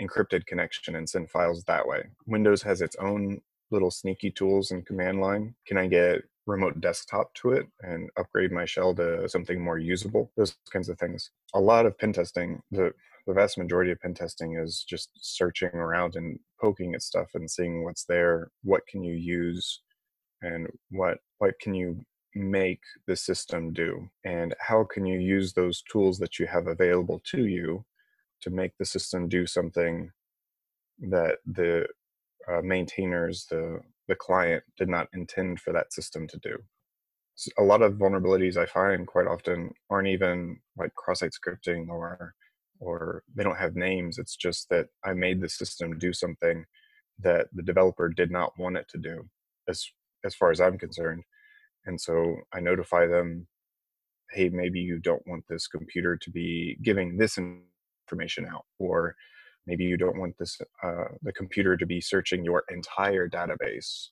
encrypted 0.00 0.46
connection 0.46 0.96
and 0.96 1.08
send 1.08 1.30
files 1.30 1.64
that 1.64 1.86
way. 1.86 2.04
Windows 2.26 2.62
has 2.62 2.82
its 2.82 2.96
own 2.96 3.40
little 3.70 3.90
sneaky 3.90 4.30
tools 4.30 4.70
and 4.70 4.86
command 4.86 5.20
line. 5.20 5.54
Can 5.66 5.78
I 5.78 5.86
get 5.86 6.22
remote 6.46 6.80
desktop 6.80 7.34
to 7.34 7.52
it 7.52 7.66
and 7.80 8.10
upgrade 8.18 8.52
my 8.52 8.64
shell 8.64 8.94
to 8.96 9.28
something 9.28 9.60
more 9.60 9.78
usable? 9.78 10.30
Those 10.36 10.54
kinds 10.70 10.88
of 10.88 10.98
things. 10.98 11.30
A 11.54 11.60
lot 11.60 11.86
of 11.86 11.98
pen 11.98 12.12
testing, 12.12 12.60
the 12.70 12.92
the 13.26 13.34
vast 13.34 13.58
majority 13.58 13.90
of 13.90 14.00
pen 14.00 14.14
testing 14.14 14.56
is 14.56 14.84
just 14.88 15.10
searching 15.16 15.70
around 15.70 16.14
and 16.14 16.38
poking 16.60 16.94
at 16.94 17.02
stuff 17.02 17.26
and 17.34 17.50
seeing 17.50 17.82
what's 17.82 18.04
there, 18.04 18.52
what 18.62 18.86
can 18.86 19.02
you 19.02 19.14
use, 19.14 19.80
and 20.42 20.68
what 20.90 21.18
what 21.38 21.58
can 21.60 21.74
you 21.74 22.04
make 22.34 22.80
the 23.06 23.16
system 23.16 23.72
do, 23.72 24.08
and 24.24 24.54
how 24.60 24.84
can 24.84 25.06
you 25.06 25.18
use 25.18 25.52
those 25.52 25.82
tools 25.90 26.18
that 26.18 26.38
you 26.38 26.46
have 26.46 26.66
available 26.66 27.20
to 27.24 27.46
you 27.46 27.84
to 28.42 28.50
make 28.50 28.72
the 28.78 28.84
system 28.84 29.28
do 29.28 29.46
something 29.46 30.10
that 30.98 31.38
the 31.46 31.86
uh, 32.50 32.60
maintainers, 32.62 33.46
the 33.50 33.80
the 34.08 34.14
client, 34.14 34.62
did 34.76 34.88
not 34.88 35.08
intend 35.14 35.60
for 35.60 35.72
that 35.72 35.92
system 35.92 36.28
to 36.28 36.38
do. 36.38 36.56
So 37.34 37.50
a 37.58 37.62
lot 37.62 37.82
of 37.82 37.94
vulnerabilities 37.94 38.56
I 38.56 38.66
find 38.66 39.06
quite 39.06 39.26
often 39.26 39.70
aren't 39.90 40.08
even 40.08 40.58
like 40.76 40.94
cross-site 40.94 41.32
scripting 41.32 41.88
or 41.88 42.34
or 42.80 43.22
they 43.34 43.42
don't 43.42 43.58
have 43.58 43.74
names. 43.76 44.18
It's 44.18 44.36
just 44.36 44.68
that 44.70 44.88
I 45.04 45.14
made 45.14 45.40
the 45.40 45.48
system 45.48 45.98
do 45.98 46.12
something 46.12 46.64
that 47.18 47.48
the 47.52 47.62
developer 47.62 48.08
did 48.08 48.30
not 48.30 48.52
want 48.58 48.76
it 48.76 48.86
to 48.90 48.98
do, 48.98 49.28
as 49.68 49.86
as 50.24 50.34
far 50.34 50.50
as 50.50 50.60
I'm 50.60 50.78
concerned. 50.78 51.22
And 51.86 52.00
so 52.00 52.36
I 52.52 52.60
notify 52.60 53.06
them, 53.06 53.46
hey, 54.30 54.48
maybe 54.48 54.80
you 54.80 54.98
don't 54.98 55.26
want 55.26 55.44
this 55.48 55.66
computer 55.68 56.16
to 56.16 56.30
be 56.30 56.76
giving 56.82 57.16
this 57.16 57.38
information 57.38 58.46
out, 58.46 58.64
or 58.78 59.14
maybe 59.66 59.84
you 59.84 59.96
don't 59.96 60.18
want 60.18 60.34
this 60.38 60.58
uh, 60.82 61.04
the 61.22 61.32
computer 61.32 61.76
to 61.76 61.86
be 61.86 62.00
searching 62.00 62.44
your 62.44 62.64
entire 62.70 63.28
database. 63.28 64.08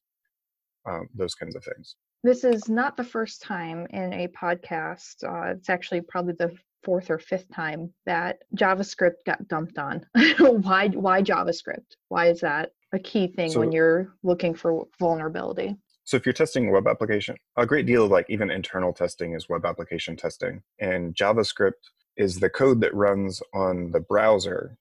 Um, 0.86 1.08
those 1.14 1.34
kinds 1.34 1.56
of 1.56 1.64
things. 1.64 1.96
This 2.22 2.44
is 2.44 2.68
not 2.68 2.96
the 2.96 3.04
first 3.04 3.40
time 3.40 3.86
in 3.90 4.12
a 4.12 4.28
podcast. 4.28 5.24
Uh, 5.24 5.52
it's 5.52 5.70
actually 5.70 6.02
probably 6.02 6.34
the 6.38 6.54
fourth 6.84 7.10
or 7.10 7.18
fifth 7.18 7.50
time 7.52 7.92
that 8.06 8.38
JavaScript 8.56 9.24
got 9.26 9.48
dumped 9.48 9.78
on. 9.78 10.04
why 10.38 10.88
why 10.88 11.22
JavaScript? 11.22 11.96
Why 12.08 12.28
is 12.28 12.40
that 12.40 12.70
a 12.92 12.98
key 12.98 13.28
thing 13.28 13.50
so, 13.50 13.60
when 13.60 13.72
you're 13.72 14.14
looking 14.22 14.54
for 14.54 14.86
vulnerability? 14.98 15.76
So 16.04 16.18
if 16.18 16.26
you're 16.26 16.34
testing 16.34 16.68
a 16.68 16.70
web 16.70 16.86
application, 16.86 17.36
a 17.56 17.64
great 17.64 17.86
deal 17.86 18.04
of 18.04 18.10
like 18.10 18.26
even 18.28 18.50
internal 18.50 18.92
testing 18.92 19.34
is 19.34 19.48
web 19.48 19.64
application 19.64 20.16
testing. 20.16 20.62
And 20.78 21.14
JavaScript 21.14 21.72
is 22.16 22.40
the 22.40 22.50
code 22.50 22.80
that 22.82 22.94
runs 22.94 23.42
on 23.54 23.90
the 23.90 24.00
browser. 24.00 24.76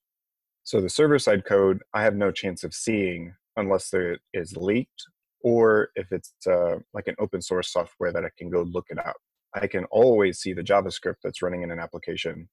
So 0.66 0.82
the 0.82 0.90
server 0.90 1.20
side 1.20 1.46
code 1.46 1.82
I 1.94 2.04
have 2.04 2.16
no 2.16 2.32
chance 2.32 2.64
of 2.64 2.74
seeing 2.74 3.36
unless 3.56 3.94
it 3.94 4.20
is 4.34 4.58
leaked 4.58 5.06
or 5.42 5.90
if 5.96 6.12
it's 6.12 6.34
uh, 6.48 6.80
like 6.94 7.08
an 7.08 7.16
open 7.20 7.42
source 7.42 7.72
software 7.72 8.12
that 8.12 8.26
I 8.26 8.30
can 8.38 8.50
go 8.50 8.64
look 8.64 8.88
it 8.90 8.98
up. 8.98 9.18
I 9.54 9.68
can 9.68 9.86
always 9.86 10.40
see 10.40 10.54
the 10.54 10.64
JavaScript 10.64 11.18
that's 11.24 11.42
running 11.42 11.64
in 11.64 11.72
an 11.72 11.80
application. 11.80 12.50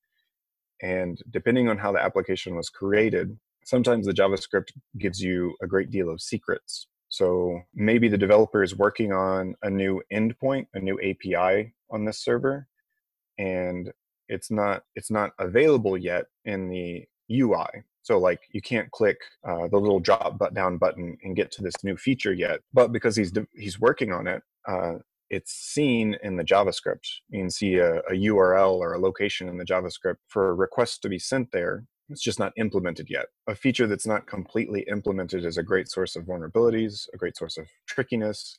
And 0.82 1.20
depending 1.30 1.68
on 1.68 1.78
how 1.78 1.92
the 1.92 2.02
application 2.02 2.56
was 2.56 2.68
created, 2.68 3.36
sometimes 3.64 4.06
the 4.06 4.12
JavaScript 4.12 4.72
gives 4.98 5.20
you 5.20 5.54
a 5.62 5.66
great 5.66 5.90
deal 5.90 6.10
of 6.10 6.20
secrets. 6.20 6.86
So 7.10 7.60
maybe 7.74 8.08
the 8.08 8.16
developer 8.16 8.62
is 8.62 8.76
working 8.76 9.12
on 9.12 9.54
a 9.62 9.68
new 9.68 10.00
endpoint, 10.12 10.68
a 10.74 10.80
new 10.80 10.98
API 11.00 11.74
on 11.90 12.04
this 12.04 12.18
server, 12.18 12.68
and 13.36 13.92
it's 14.28 14.50
not 14.50 14.84
it's 14.94 15.10
not 15.10 15.32
available 15.38 15.98
yet 15.98 16.26
in 16.44 16.68
the 16.68 17.04
UI. 17.30 17.84
So 18.02 18.18
like 18.18 18.40
you 18.52 18.62
can't 18.62 18.90
click 18.92 19.18
uh, 19.44 19.66
the 19.68 19.76
little 19.76 20.00
drop 20.00 20.40
down 20.54 20.78
button 20.78 21.18
and 21.22 21.36
get 21.36 21.50
to 21.52 21.62
this 21.62 21.74
new 21.82 21.96
feature 21.96 22.32
yet. 22.32 22.60
But 22.72 22.92
because 22.92 23.16
he's 23.16 23.32
he's 23.54 23.80
working 23.80 24.12
on 24.12 24.28
it, 24.28 24.42
uh, 24.66 24.94
it's 25.30 25.52
seen 25.52 26.16
in 26.22 26.36
the 26.36 26.44
JavaScript. 26.44 27.08
You 27.28 27.40
can 27.40 27.50
see 27.50 27.76
a, 27.76 27.98
a, 28.00 28.12
URL 28.12 28.74
or 28.74 28.94
a 28.94 29.00
location 29.00 29.48
in 29.48 29.56
the 29.56 29.64
JavaScript 29.64 30.16
for 30.26 30.50
a 30.50 30.54
request 30.54 31.02
to 31.02 31.08
be 31.08 31.18
sent 31.18 31.52
there. 31.52 31.84
It's 32.10 32.22
just 32.22 32.38
not 32.38 32.52
implemented 32.56 33.08
yet. 33.08 33.26
A 33.48 33.54
feature 33.54 33.86
that's 33.86 34.06
not 34.06 34.26
completely 34.26 34.84
implemented 34.90 35.44
is 35.44 35.58
a 35.58 35.62
great 35.62 35.88
source 35.88 36.16
of 36.16 36.24
vulnerabilities, 36.24 37.06
a 37.14 37.16
great 37.16 37.36
source 37.36 37.56
of 37.56 37.66
trickiness, 37.86 38.56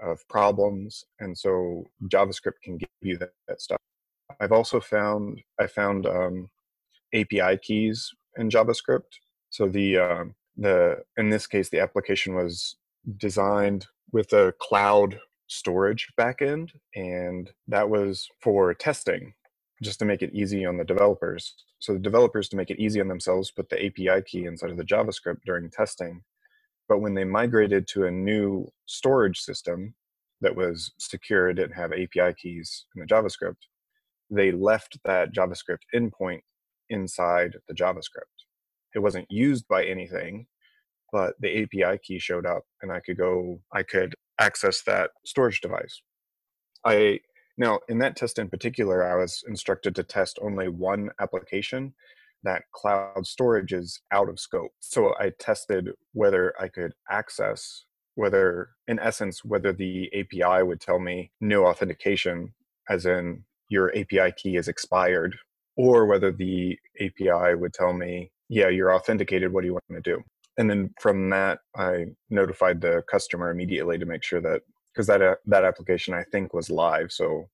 of 0.00 0.26
problems. 0.28 1.04
And 1.20 1.36
so 1.36 1.90
JavaScript 2.08 2.60
can 2.62 2.78
give 2.78 2.88
you 3.00 3.18
that, 3.18 3.30
that 3.48 3.60
stuff. 3.60 3.78
I've 4.40 4.52
also 4.52 4.80
found, 4.80 5.40
I 5.60 5.66
found 5.66 6.06
um, 6.06 6.48
API 7.14 7.58
keys 7.58 8.10
in 8.36 8.48
JavaScript. 8.48 9.18
So 9.50 9.68
the, 9.68 9.98
uh, 9.98 10.24
the, 10.56 11.02
in 11.16 11.30
this 11.30 11.46
case, 11.46 11.68
the 11.68 11.80
application 11.80 12.34
was 12.34 12.76
designed 13.16 13.86
with 14.12 14.32
a 14.32 14.54
cloud 14.60 15.18
storage 15.48 16.08
backend, 16.18 16.70
and 16.94 17.50
that 17.68 17.88
was 17.90 18.28
for 18.40 18.72
testing, 18.74 19.34
just 19.82 20.00
to 20.00 20.06
make 20.06 20.22
it 20.22 20.34
easy 20.34 20.66
on 20.66 20.78
the 20.78 20.84
developers. 20.84 21.54
So 21.80 21.94
the 21.94 22.00
developers, 22.00 22.48
to 22.50 22.56
make 22.56 22.70
it 22.70 22.80
easy 22.80 23.00
on 23.00 23.08
themselves, 23.08 23.52
put 23.52 23.70
the 23.70 23.86
API 23.86 24.22
key 24.26 24.46
inside 24.46 24.70
of 24.72 24.78
the 24.78 24.84
JavaScript 24.84 25.40
during 25.46 25.70
testing. 25.70 26.22
But 26.88 27.00
when 27.00 27.14
they 27.14 27.24
migrated 27.24 27.88
to 27.88 28.06
a 28.06 28.10
new 28.10 28.70
storage 28.86 29.40
system 29.40 29.94
that 30.42 30.56
was 30.56 30.92
secure, 30.98 31.52
didn't 31.54 31.74
have 31.76 31.92
API 31.92 32.34
keys 32.40 32.86
in 32.96 33.00
the 33.00 33.06
JavaScript, 33.06 33.56
they 34.30 34.52
left 34.52 34.98
that 35.04 35.34
JavaScript 35.34 35.80
endpoint 35.94 36.40
inside 36.90 37.56
the 37.68 37.74
JavaScript. 37.74 38.46
It 38.94 39.00
wasn't 39.00 39.30
used 39.30 39.68
by 39.68 39.84
anything, 39.84 40.46
but 41.12 41.34
the 41.40 41.62
API 41.64 41.98
key 42.02 42.18
showed 42.18 42.46
up 42.46 42.64
and 42.82 42.92
I 42.92 43.00
could 43.00 43.18
go, 43.18 43.60
I 43.72 43.82
could 43.84 44.14
access 44.40 44.82
that 44.84 45.10
storage 45.26 45.60
device. 45.60 46.02
I 46.84 47.20
now 47.56 47.80
in 47.88 47.98
that 47.98 48.16
test 48.16 48.38
in 48.38 48.48
particular, 48.48 49.04
I 49.04 49.20
was 49.20 49.42
instructed 49.46 49.94
to 49.96 50.02
test 50.02 50.38
only 50.42 50.68
one 50.68 51.10
application. 51.20 51.94
That 52.44 52.62
cloud 52.72 53.26
storage 53.26 53.72
is 53.72 54.00
out 54.10 54.28
of 54.28 54.40
scope. 54.40 54.72
So 54.80 55.14
I 55.20 55.32
tested 55.38 55.90
whether 56.12 56.54
I 56.60 56.68
could 56.68 56.92
access 57.08 57.84
whether 58.14 58.70
in 58.88 58.98
essence 58.98 59.44
whether 59.44 59.72
the 59.72 60.10
API 60.14 60.62
would 60.62 60.80
tell 60.80 60.98
me 60.98 61.30
no 61.40 61.66
authentication 61.66 62.52
as 62.88 63.06
in 63.06 63.42
your 63.68 63.90
API 63.96 64.32
key 64.36 64.56
is 64.56 64.68
expired 64.68 65.36
or 65.76 66.06
whether 66.06 66.30
the 66.30 66.78
API 67.00 67.54
would 67.54 67.72
tell 67.72 67.92
me 67.92 68.30
yeah 68.48 68.68
you're 68.68 68.94
authenticated 68.94 69.52
what 69.52 69.62
do 69.62 69.68
you 69.68 69.72
want 69.72 69.84
to 69.90 70.00
do 70.00 70.22
and 70.58 70.68
then 70.68 70.90
from 71.00 71.30
that 71.30 71.60
i 71.76 72.04
notified 72.28 72.80
the 72.80 73.02
customer 73.10 73.50
immediately 73.50 73.96
to 73.96 74.04
make 74.04 74.22
sure 74.22 74.40
that 74.40 74.60
because 74.92 75.06
that 75.06 75.22
uh, 75.22 75.36
that 75.46 75.64
application 75.64 76.14
i 76.14 76.24
think 76.32 76.54
was 76.54 76.70
live 76.70 77.12
so 77.12 77.48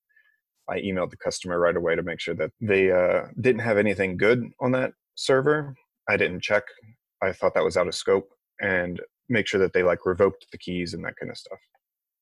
i 0.69 0.79
emailed 0.79 1.11
the 1.11 1.17
customer 1.17 1.59
right 1.59 1.77
away 1.77 1.95
to 1.95 2.03
make 2.03 2.19
sure 2.19 2.35
that 2.35 2.51
they 2.61 2.91
uh, 2.91 3.23
didn't 3.41 3.61
have 3.61 3.77
anything 3.77 4.17
good 4.17 4.43
on 4.61 4.71
that 4.71 4.93
server. 5.19 5.75
I 6.09 6.17
didn't 6.17 6.41
check. 6.41 6.63
I 7.21 7.33
thought 7.33 7.53
that 7.53 7.63
was 7.63 7.77
out 7.77 7.87
of 7.87 7.95
scope 7.95 8.29
and 8.61 9.01
make 9.27 9.47
sure 9.47 9.59
that 9.59 9.73
they 9.73 9.83
like 9.83 10.05
revoked 10.05 10.47
the 10.51 10.57
keys 10.57 10.93
and 10.93 11.03
that 11.05 11.15
kind 11.19 11.29
of 11.31 11.37
stuff. 11.37 11.59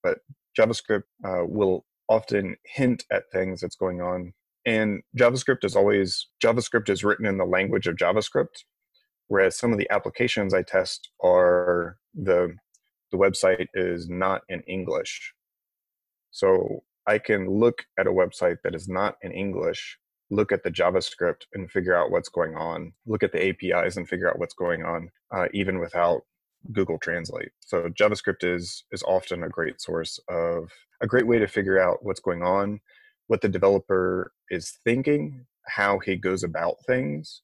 But 0.04 0.20
javascript 0.60 1.04
uh, 1.26 1.46
will 1.46 1.86
often 2.10 2.56
hint 2.66 3.06
at 3.12 3.24
things 3.32 3.62
that's 3.62 3.76
going 3.76 4.02
on 4.02 4.34
and 4.66 5.02
javascript 5.18 5.64
is 5.64 5.76
always 5.76 6.28
javascript 6.44 6.90
is 6.90 7.04
written 7.04 7.26
in 7.26 7.38
the 7.38 7.46
language 7.46 7.86
of 7.86 7.96
javascript 7.98 8.64
whereas 9.28 9.58
some 9.58 9.72
of 9.74 9.78
the 9.78 9.90
applications 9.92 10.54
i 10.54 10.62
test 10.64 11.10
are 11.24 11.98
the 12.16 12.56
the 13.12 13.18
website 13.18 13.68
is 13.74 14.10
not 14.10 14.42
in 14.50 14.62
english 14.62 15.34
so 16.32 16.84
i 17.08 17.18
can 17.18 17.50
look 17.50 17.86
at 18.00 18.08
a 18.08 18.12
website 18.12 18.58
that 18.64 18.76
is 18.76 18.88
not 18.88 19.16
in 19.22 19.32
english 19.32 19.98
look 20.30 20.52
at 20.52 20.64
the 20.64 20.72
javascript 20.72 21.44
and 21.54 21.72
figure 21.72 21.96
out 21.96 22.12
what's 22.12 22.30
going 22.30 22.56
on 22.56 22.92
look 23.06 23.24
at 23.24 23.32
the 23.32 23.50
apis 23.50 23.98
and 23.98 24.08
figure 24.10 24.30
out 24.30 24.40
what's 24.40 24.56
going 24.56 24.84
on 24.84 25.10
uh, 25.36 25.48
even 25.54 25.80
without 25.80 26.22
google 26.74 26.98
translate 27.00 27.50
so 27.60 27.88
javascript 27.90 28.44
is 28.44 28.84
is 28.92 29.04
often 29.04 29.44
a 29.44 29.50
great 29.50 29.80
source 29.80 30.20
of 30.28 30.70
a 31.02 31.08
great 31.08 31.28
way 31.28 31.40
to 31.40 31.48
figure 31.48 31.80
out 31.80 32.00
what's 32.02 32.20
going 32.20 32.42
on 32.42 32.80
what 33.28 33.42
the 33.42 33.50
developer 33.50 34.32
is 34.50 34.80
thinking, 34.84 35.46
how 35.68 36.00
he 36.00 36.16
goes 36.16 36.44
about 36.44 36.76
things, 36.88 37.42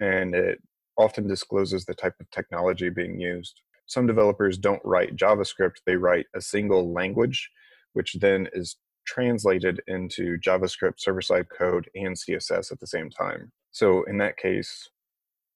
and 0.00 0.34
it 0.34 0.62
often 0.96 1.26
discloses 1.26 1.84
the 1.84 1.94
type 1.94 2.14
of 2.20 2.30
technology 2.30 2.88
being 2.88 3.20
used. 3.20 3.60
Some 3.86 4.06
developers 4.06 4.58
don't 4.58 4.82
write 4.84 5.16
JavaScript, 5.16 5.76
they 5.86 5.96
write 5.96 6.26
a 6.34 6.40
single 6.40 6.92
language, 6.92 7.50
which 7.92 8.14
then 8.20 8.48
is 8.52 8.76
translated 9.06 9.80
into 9.86 10.36
JavaScript 10.38 10.98
server 10.98 11.22
side 11.22 11.46
code 11.56 11.88
and 11.94 12.16
CSS 12.16 12.72
at 12.72 12.80
the 12.80 12.86
same 12.86 13.10
time. 13.10 13.52
So 13.70 14.02
in 14.04 14.18
that 14.18 14.36
case, 14.36 14.88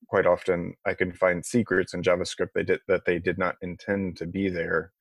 quite 0.06 0.26
often 0.26 0.74
I 0.86 0.94
can 0.94 1.12
find 1.12 1.44
secrets 1.44 1.94
in 1.94 2.02
JavaScript 2.02 2.50
they 2.54 2.62
did, 2.62 2.80
that 2.88 3.04
they 3.04 3.18
did 3.18 3.38
not 3.38 3.56
intend 3.62 4.16
to 4.18 4.26
be 4.26 4.48
there 4.48 4.92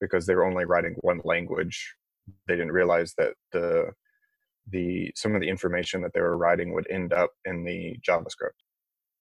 because 0.00 0.26
they 0.26 0.34
were 0.34 0.44
only 0.44 0.64
writing 0.64 0.94
one 1.00 1.20
language. 1.24 1.94
They 2.46 2.54
didn't 2.56 2.72
realize 2.72 3.14
that 3.18 3.34
the 3.52 3.92
the 4.68 5.12
some 5.14 5.34
of 5.34 5.40
the 5.40 5.48
information 5.48 6.02
that 6.02 6.12
they 6.12 6.20
were 6.20 6.36
writing 6.36 6.74
would 6.74 6.88
end 6.90 7.12
up 7.12 7.30
in 7.44 7.64
the 7.64 7.96
JavaScript. 8.06 8.58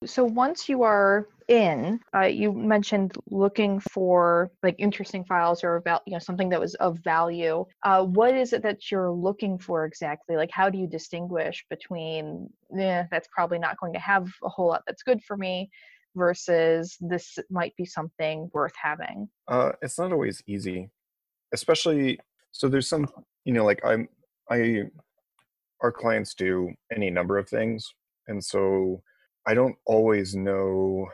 So 0.03 0.23
once 0.23 0.67
you 0.67 0.83
are 0.83 1.27
in, 1.47 1.99
uh, 2.13 2.25
you 2.25 2.51
mentioned 2.51 3.15
looking 3.29 3.79
for 3.79 4.51
like 4.63 4.75
interesting 4.77 5.23
files 5.23 5.63
or 5.63 5.75
about 5.75 6.01
you 6.05 6.13
know 6.13 6.19
something 6.19 6.49
that 6.49 6.59
was 6.59 6.75
of 6.75 6.99
value. 6.99 7.65
Uh, 7.83 8.03
what 8.03 8.35
is 8.35 8.53
it 8.53 8.63
that 8.63 8.91
you're 8.91 9.11
looking 9.11 9.57
for 9.57 9.85
exactly? 9.85 10.35
Like 10.35 10.51
how 10.51 10.69
do 10.69 10.77
you 10.77 10.87
distinguish 10.87 11.65
between 11.69 12.49
yeah, 12.75 13.05
that's 13.11 13.27
probably 13.31 13.59
not 13.59 13.79
going 13.79 13.93
to 13.93 13.99
have 13.99 14.27
a 14.43 14.49
whole 14.49 14.67
lot 14.67 14.83
that's 14.85 15.03
good 15.03 15.23
for 15.23 15.37
me 15.37 15.69
versus 16.15 16.97
this 16.99 17.37
might 17.49 17.75
be 17.75 17.85
something 17.85 18.49
worth 18.53 18.73
having? 18.81 19.29
Uh, 19.47 19.71
it's 19.81 19.99
not 19.99 20.11
always 20.11 20.43
easy, 20.47 20.89
especially 21.53 22.19
so. 22.51 22.67
There's 22.67 22.89
some 22.89 23.07
you 23.45 23.53
know 23.53 23.65
like 23.65 23.81
I'm 23.85 24.09
I 24.49 24.83
our 25.81 25.91
clients 25.91 26.33
do 26.33 26.71
any 26.91 27.09
number 27.09 27.37
of 27.37 27.47
things, 27.47 27.93
and 28.27 28.43
so 28.43 29.01
I 29.47 29.53
don't 29.53 29.75
always 29.85 30.35
know 30.35 31.07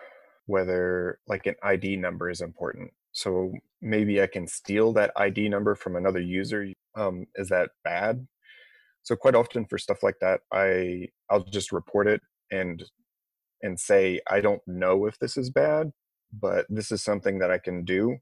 whether 0.45 1.19
like 1.27 1.45
an 1.45 1.55
ID 1.63 1.97
number 1.97 2.29
is 2.29 2.41
important. 2.41 2.91
So 3.11 3.53
maybe 3.81 4.21
I 4.21 4.27
can 4.27 4.47
steal 4.47 4.93
that 4.93 5.11
ID 5.15 5.50
number 5.50 5.75
from 5.75 5.95
another 5.95 6.21
user. 6.21 6.67
Um, 6.95 7.25
is 7.35 7.50
that 7.50 7.71
bad? 7.83 8.27
So 9.03 9.15
quite 9.15 9.35
often 9.35 9.65
for 9.65 9.77
stuff 9.77 10.03
like 10.03 10.17
that, 10.21 10.41
I 10.53 11.07
I'll 11.29 11.43
just 11.43 11.71
report 11.71 12.07
it 12.07 12.21
and 12.51 12.83
and 13.61 13.79
say 13.79 14.21
I 14.29 14.41
don't 14.41 14.61
know 14.67 15.05
if 15.07 15.19
this 15.19 15.38
is 15.38 15.50
bad, 15.50 15.91
but 16.31 16.65
this 16.69 16.91
is 16.91 17.03
something 17.03 17.39
that 17.39 17.51
I 17.51 17.57
can 17.57 17.83
do, 17.83 18.17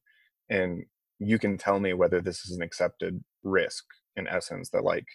and 0.49 0.83
you 1.19 1.37
can 1.39 1.57
tell 1.57 1.79
me 1.79 1.93
whether 1.93 2.21
this 2.21 2.45
is 2.45 2.55
an 2.55 2.63
accepted 2.63 3.23
risk. 3.43 3.85
In 4.15 4.27
essence, 4.27 4.69
that 4.71 4.83
like, 4.83 5.05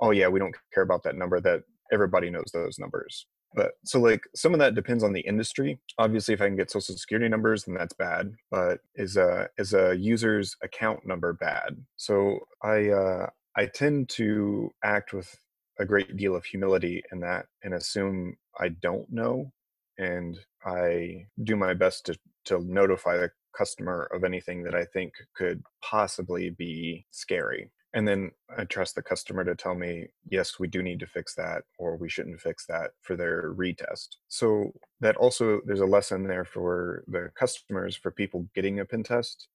oh 0.00 0.10
yeah, 0.10 0.28
we 0.28 0.38
don't 0.40 0.54
care 0.74 0.82
about 0.84 1.02
that 1.04 1.16
number. 1.16 1.40
That 1.40 1.62
everybody 1.92 2.30
knows 2.30 2.50
those 2.52 2.78
numbers 2.78 3.26
but 3.54 3.72
so 3.84 4.00
like 4.00 4.22
some 4.34 4.52
of 4.52 4.60
that 4.60 4.74
depends 4.74 5.04
on 5.04 5.12
the 5.12 5.20
industry. 5.20 5.78
Obviously 5.98 6.34
if 6.34 6.40
i 6.40 6.46
can 6.46 6.56
get 6.56 6.70
social 6.70 6.96
security 6.96 7.28
numbers 7.28 7.64
then 7.64 7.74
that's 7.74 7.94
bad 7.94 8.34
but 8.50 8.80
is 8.94 9.16
a 9.16 9.48
is 9.58 9.74
a 9.74 9.94
user's 9.96 10.56
account 10.62 11.06
number 11.06 11.32
bad? 11.32 11.76
So 11.96 12.40
i 12.62 12.88
uh 12.88 13.26
i 13.56 13.66
tend 13.66 14.08
to 14.10 14.70
act 14.82 15.12
with 15.12 15.34
a 15.78 15.84
great 15.84 16.16
deal 16.16 16.36
of 16.36 16.44
humility 16.44 17.02
in 17.12 17.20
that 17.20 17.46
and 17.62 17.74
assume 17.74 18.36
i 18.60 18.68
don't 18.68 19.10
know 19.10 19.50
and 19.98 20.38
i 20.64 21.24
do 21.42 21.56
my 21.56 21.74
best 21.74 22.06
to 22.06 22.16
to 22.44 22.60
notify 22.60 23.16
the 23.16 23.30
customer 23.56 24.08
of 24.12 24.24
anything 24.24 24.62
that 24.62 24.74
i 24.74 24.84
think 24.84 25.12
could 25.36 25.62
possibly 25.82 26.50
be 26.50 27.04
scary 27.10 27.70
and 27.94 28.06
then 28.06 28.32
I 28.58 28.64
trust 28.64 28.96
the 28.96 29.02
customer 29.02 29.44
to 29.44 29.54
tell 29.54 29.76
me, 29.76 30.08
yes, 30.28 30.58
we 30.58 30.66
do 30.66 30.82
need 30.82 30.98
to 30.98 31.06
fix 31.06 31.36
that, 31.36 31.62
or 31.78 31.96
we 31.96 32.10
shouldn't 32.10 32.40
fix 32.40 32.66
that 32.66 32.90
for 33.02 33.14
their 33.14 33.54
retest. 33.54 34.16
So 34.26 34.72
that 35.00 35.16
also 35.16 35.60
there's 35.64 35.80
a 35.80 35.86
lesson 35.86 36.26
there 36.26 36.44
for 36.44 37.04
the 37.06 37.30
customers, 37.38 37.94
for 37.94 38.10
people 38.10 38.48
getting 38.52 38.80
a 38.80 38.84
pen 38.84 39.04
test. 39.04 39.46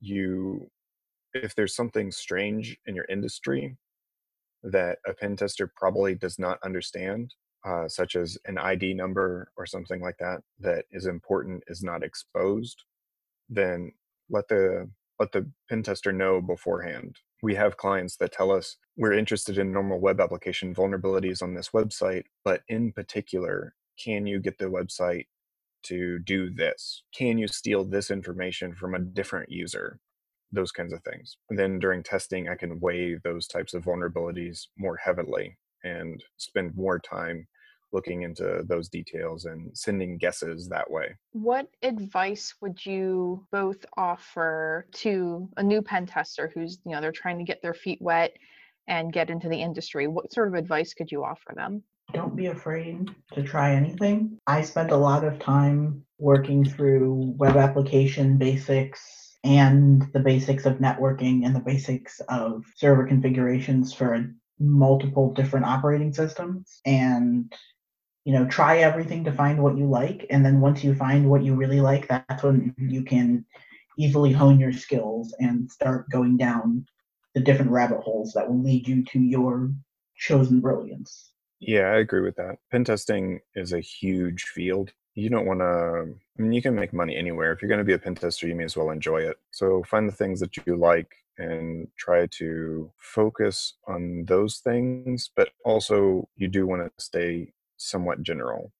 You, 0.00 0.68
if 1.32 1.54
there's 1.54 1.76
something 1.76 2.10
strange 2.10 2.76
in 2.86 2.96
your 2.96 3.06
industry 3.08 3.76
that 4.64 4.98
a 5.06 5.14
pen 5.14 5.36
tester 5.36 5.72
probably 5.76 6.16
does 6.16 6.36
not 6.36 6.58
understand, 6.64 7.32
uh, 7.64 7.86
such 7.86 8.16
as 8.16 8.36
an 8.46 8.58
ID 8.58 8.94
number 8.94 9.52
or 9.56 9.66
something 9.66 10.00
like 10.00 10.18
that, 10.18 10.40
that 10.58 10.84
is 10.90 11.06
important 11.06 11.62
is 11.68 11.84
not 11.84 12.02
exposed, 12.02 12.82
then 13.48 13.92
let 14.30 14.48
the 14.48 14.90
let 15.18 15.32
the 15.32 15.50
pen 15.68 15.82
tester 15.82 16.12
know 16.12 16.40
beforehand 16.40 17.18
we 17.42 17.54
have 17.54 17.76
clients 17.76 18.16
that 18.16 18.32
tell 18.32 18.50
us 18.50 18.76
we're 18.96 19.12
interested 19.12 19.58
in 19.58 19.72
normal 19.72 20.00
web 20.00 20.20
application 20.20 20.74
vulnerabilities 20.74 21.42
on 21.42 21.54
this 21.54 21.70
website, 21.70 22.24
but 22.44 22.62
in 22.68 22.92
particular, 22.92 23.74
can 24.02 24.26
you 24.26 24.40
get 24.40 24.58
the 24.58 24.66
website 24.66 25.26
to 25.84 26.18
do 26.20 26.50
this? 26.50 27.04
Can 27.14 27.38
you 27.38 27.46
steal 27.46 27.84
this 27.84 28.10
information 28.10 28.74
from 28.74 28.94
a 28.94 28.98
different 28.98 29.50
user? 29.50 30.00
Those 30.50 30.72
kinds 30.72 30.92
of 30.92 31.02
things. 31.02 31.36
And 31.50 31.58
then 31.58 31.78
during 31.78 32.02
testing, 32.02 32.48
I 32.48 32.54
can 32.54 32.80
weigh 32.80 33.16
those 33.22 33.46
types 33.46 33.74
of 33.74 33.84
vulnerabilities 33.84 34.66
more 34.76 34.96
heavily 34.96 35.58
and 35.84 36.22
spend 36.38 36.74
more 36.74 36.98
time 36.98 37.46
looking 37.92 38.22
into 38.22 38.62
those 38.66 38.88
details 38.88 39.44
and 39.44 39.70
sending 39.76 40.18
guesses 40.18 40.68
that 40.68 40.90
way. 40.90 41.16
What 41.32 41.68
advice 41.82 42.54
would 42.60 42.84
you 42.84 43.46
both 43.50 43.84
offer 43.96 44.86
to 44.94 45.48
a 45.56 45.62
new 45.62 45.82
pen 45.82 46.06
tester 46.06 46.50
who's, 46.54 46.78
you 46.84 46.92
know, 46.92 47.00
they're 47.00 47.12
trying 47.12 47.38
to 47.38 47.44
get 47.44 47.62
their 47.62 47.74
feet 47.74 48.00
wet 48.00 48.32
and 48.86 49.12
get 49.12 49.30
into 49.30 49.48
the 49.48 49.60
industry? 49.60 50.06
What 50.06 50.32
sort 50.32 50.48
of 50.48 50.54
advice 50.54 50.94
could 50.94 51.10
you 51.10 51.24
offer 51.24 51.52
them? 51.54 51.82
Don't 52.12 52.36
be 52.36 52.46
afraid 52.46 53.10
to 53.32 53.42
try 53.42 53.74
anything. 53.74 54.38
I 54.46 54.62
spent 54.62 54.90
a 54.92 54.96
lot 54.96 55.24
of 55.24 55.38
time 55.38 56.04
working 56.18 56.64
through 56.64 57.34
web 57.36 57.56
application 57.56 58.38
basics 58.38 59.36
and 59.44 60.10
the 60.12 60.20
basics 60.20 60.66
of 60.66 60.78
networking 60.78 61.44
and 61.44 61.54
the 61.54 61.60
basics 61.60 62.20
of 62.28 62.64
server 62.76 63.06
configurations 63.06 63.92
for 63.92 64.26
multiple 64.58 65.32
different 65.32 65.66
operating 65.66 66.12
systems. 66.12 66.80
And 66.84 67.52
you 68.28 68.34
know 68.34 68.44
try 68.44 68.80
everything 68.80 69.24
to 69.24 69.32
find 69.32 69.62
what 69.62 69.78
you 69.78 69.86
like 69.86 70.26
and 70.28 70.44
then 70.44 70.60
once 70.60 70.84
you 70.84 70.94
find 70.94 71.30
what 71.30 71.42
you 71.42 71.54
really 71.54 71.80
like 71.80 72.06
that's 72.08 72.42
when 72.42 72.74
you 72.76 73.02
can 73.02 73.42
easily 73.96 74.32
hone 74.32 74.60
your 74.60 74.70
skills 74.70 75.34
and 75.40 75.72
start 75.72 76.10
going 76.10 76.36
down 76.36 76.84
the 77.34 77.40
different 77.40 77.70
rabbit 77.70 78.00
holes 78.00 78.34
that 78.34 78.46
will 78.46 78.62
lead 78.62 78.86
you 78.86 79.02
to 79.02 79.18
your 79.18 79.72
chosen 80.14 80.60
brilliance. 80.60 81.30
Yeah 81.58 81.86
i 81.86 81.96
agree 82.00 82.20
with 82.20 82.36
that. 82.36 82.58
Pen 82.70 82.84
testing 82.84 83.40
is 83.54 83.72
a 83.72 83.80
huge 83.80 84.42
field. 84.42 84.92
You 85.14 85.30
don't 85.30 85.46
want 85.46 85.60
to 85.60 86.14
i 86.38 86.42
mean 86.42 86.52
you 86.52 86.60
can 86.60 86.74
make 86.74 86.92
money 86.92 87.16
anywhere. 87.16 87.52
If 87.52 87.62
you're 87.62 87.70
going 87.70 87.78
to 87.78 87.92
be 87.92 87.94
a 87.94 87.98
pen 87.98 88.14
tester 88.14 88.46
you 88.46 88.54
may 88.54 88.64
as 88.64 88.76
well 88.76 88.90
enjoy 88.90 89.22
it. 89.22 89.38
So 89.52 89.82
find 89.84 90.06
the 90.06 90.20
things 90.20 90.38
that 90.40 90.54
you 90.66 90.76
like 90.76 91.10
and 91.38 91.88
try 91.96 92.26
to 92.26 92.92
focus 92.98 93.72
on 93.86 94.26
those 94.26 94.58
things 94.58 95.30
but 95.34 95.48
also 95.64 96.28
you 96.36 96.48
do 96.48 96.66
want 96.66 96.82
to 96.82 96.90
stay 97.02 97.54
somewhat 97.78 98.22
general 98.22 98.72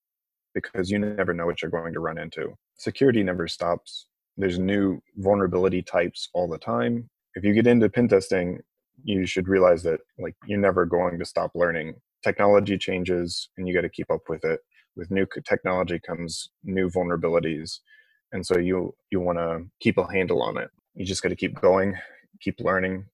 because 0.55 0.91
you 0.91 0.99
never 0.99 1.33
know 1.33 1.47
what 1.47 1.63
you're 1.63 1.71
going 1.71 1.93
to 1.95 2.01
run 2.01 2.19
into. 2.19 2.57
Security 2.77 3.23
never 3.23 3.49
stops. 3.49 4.07
There's 4.37 4.59
new 4.59 5.01
vulnerability 5.17 5.83
types 5.83 6.29
all 6.35 6.49
the 6.49 6.59
time. 6.59 7.09
If 7.35 7.45
you 7.45 7.53
get 7.55 7.67
into 7.67 7.89
pen 7.89 8.09
testing, 8.09 8.61
you 9.05 9.27
should 9.27 9.49
realize 9.49 9.83
that 9.85 10.01
like 10.19 10.35
you're 10.47 10.59
never 10.59 10.85
going 10.85 11.19
to 11.19 11.25
stop 11.25 11.53
learning. 11.55 11.95
Technology 12.23 12.77
changes 12.79 13.49
and 13.57 13.69
you 13.69 13.75
got 13.75 13.83
to 13.83 13.89
keep 13.89 14.11
up 14.11 14.23
with 14.29 14.45
it. 14.45 14.61
With 14.97 15.11
new 15.11 15.27
technology 15.45 16.01
comes 16.05 16.51
new 16.65 16.91
vulnerabilities. 16.91 17.79
And 18.33 18.45
so 18.45 18.59
you 18.59 18.95
you 19.11 19.21
want 19.21 19.39
to 19.39 19.65
keep 19.81 19.99
a 19.99 20.13
handle 20.13 20.43
on 20.43 20.57
it. 20.59 20.71
You 20.95 21.05
just 21.05 21.23
got 21.23 21.29
to 21.29 21.37
keep 21.37 21.61
going, 21.61 21.97
keep 22.41 22.61
learning. 22.61 23.07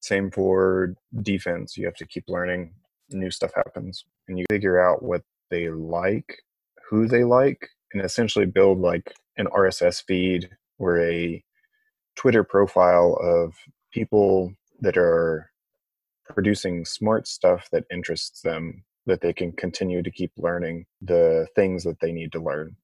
Same 0.00 0.30
for 0.30 0.94
defense. 1.22 1.76
You 1.76 1.86
have 1.86 1.94
to 1.96 2.06
keep 2.06 2.24
learning, 2.28 2.74
new 3.14 3.30
stuff 3.30 3.52
happens 3.54 4.04
and 4.28 4.38
you 4.38 4.44
figure 4.50 4.80
out 4.80 5.02
what 5.02 5.22
they 5.50 5.68
like 5.68 6.38
who 6.88 7.06
they 7.06 7.24
like 7.24 7.68
and 7.92 8.02
essentially 8.02 8.46
build 8.46 8.78
like 8.78 9.14
an 9.36 9.46
rss 9.46 10.02
feed 10.04 10.48
or 10.78 11.00
a 11.00 11.42
twitter 12.16 12.44
profile 12.44 13.18
of 13.22 13.54
people 13.92 14.52
that 14.80 14.96
are 14.96 15.50
producing 16.24 16.84
smart 16.84 17.26
stuff 17.26 17.68
that 17.72 17.84
interests 17.90 18.40
them 18.42 18.84
that 19.06 19.20
they 19.20 19.32
can 19.32 19.52
continue 19.52 20.02
to 20.02 20.10
keep 20.10 20.32
learning 20.36 20.86
the 21.00 21.46
things 21.56 21.82
that 21.84 21.98
they 22.00 22.12
need 22.12 22.30
to 22.32 22.40
learn. 22.40 22.76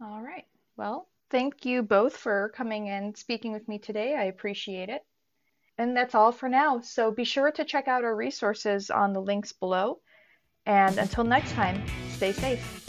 All 0.00 0.22
right. 0.22 0.46
Well 0.76 1.08
thank 1.30 1.64
you 1.64 1.82
both 1.82 2.16
for 2.16 2.52
coming 2.54 2.88
and 2.88 3.16
speaking 3.16 3.52
with 3.52 3.66
me 3.68 3.78
today. 3.78 4.16
I 4.16 4.24
appreciate 4.24 4.88
it 4.88 5.02
and 5.78 5.96
that's 5.96 6.14
all 6.14 6.32
for 6.32 6.48
now. 6.48 6.80
So 6.80 7.10
be 7.10 7.24
sure 7.24 7.50
to 7.52 7.64
check 7.64 7.88
out 7.88 8.04
our 8.04 8.14
resources 8.14 8.90
on 8.90 9.12
the 9.12 9.20
links 9.20 9.52
below. 9.52 10.00
And 10.64 10.98
until 10.98 11.24
next 11.24 11.52
time, 11.52 11.82
stay 12.08 12.32
safe. 12.32 12.85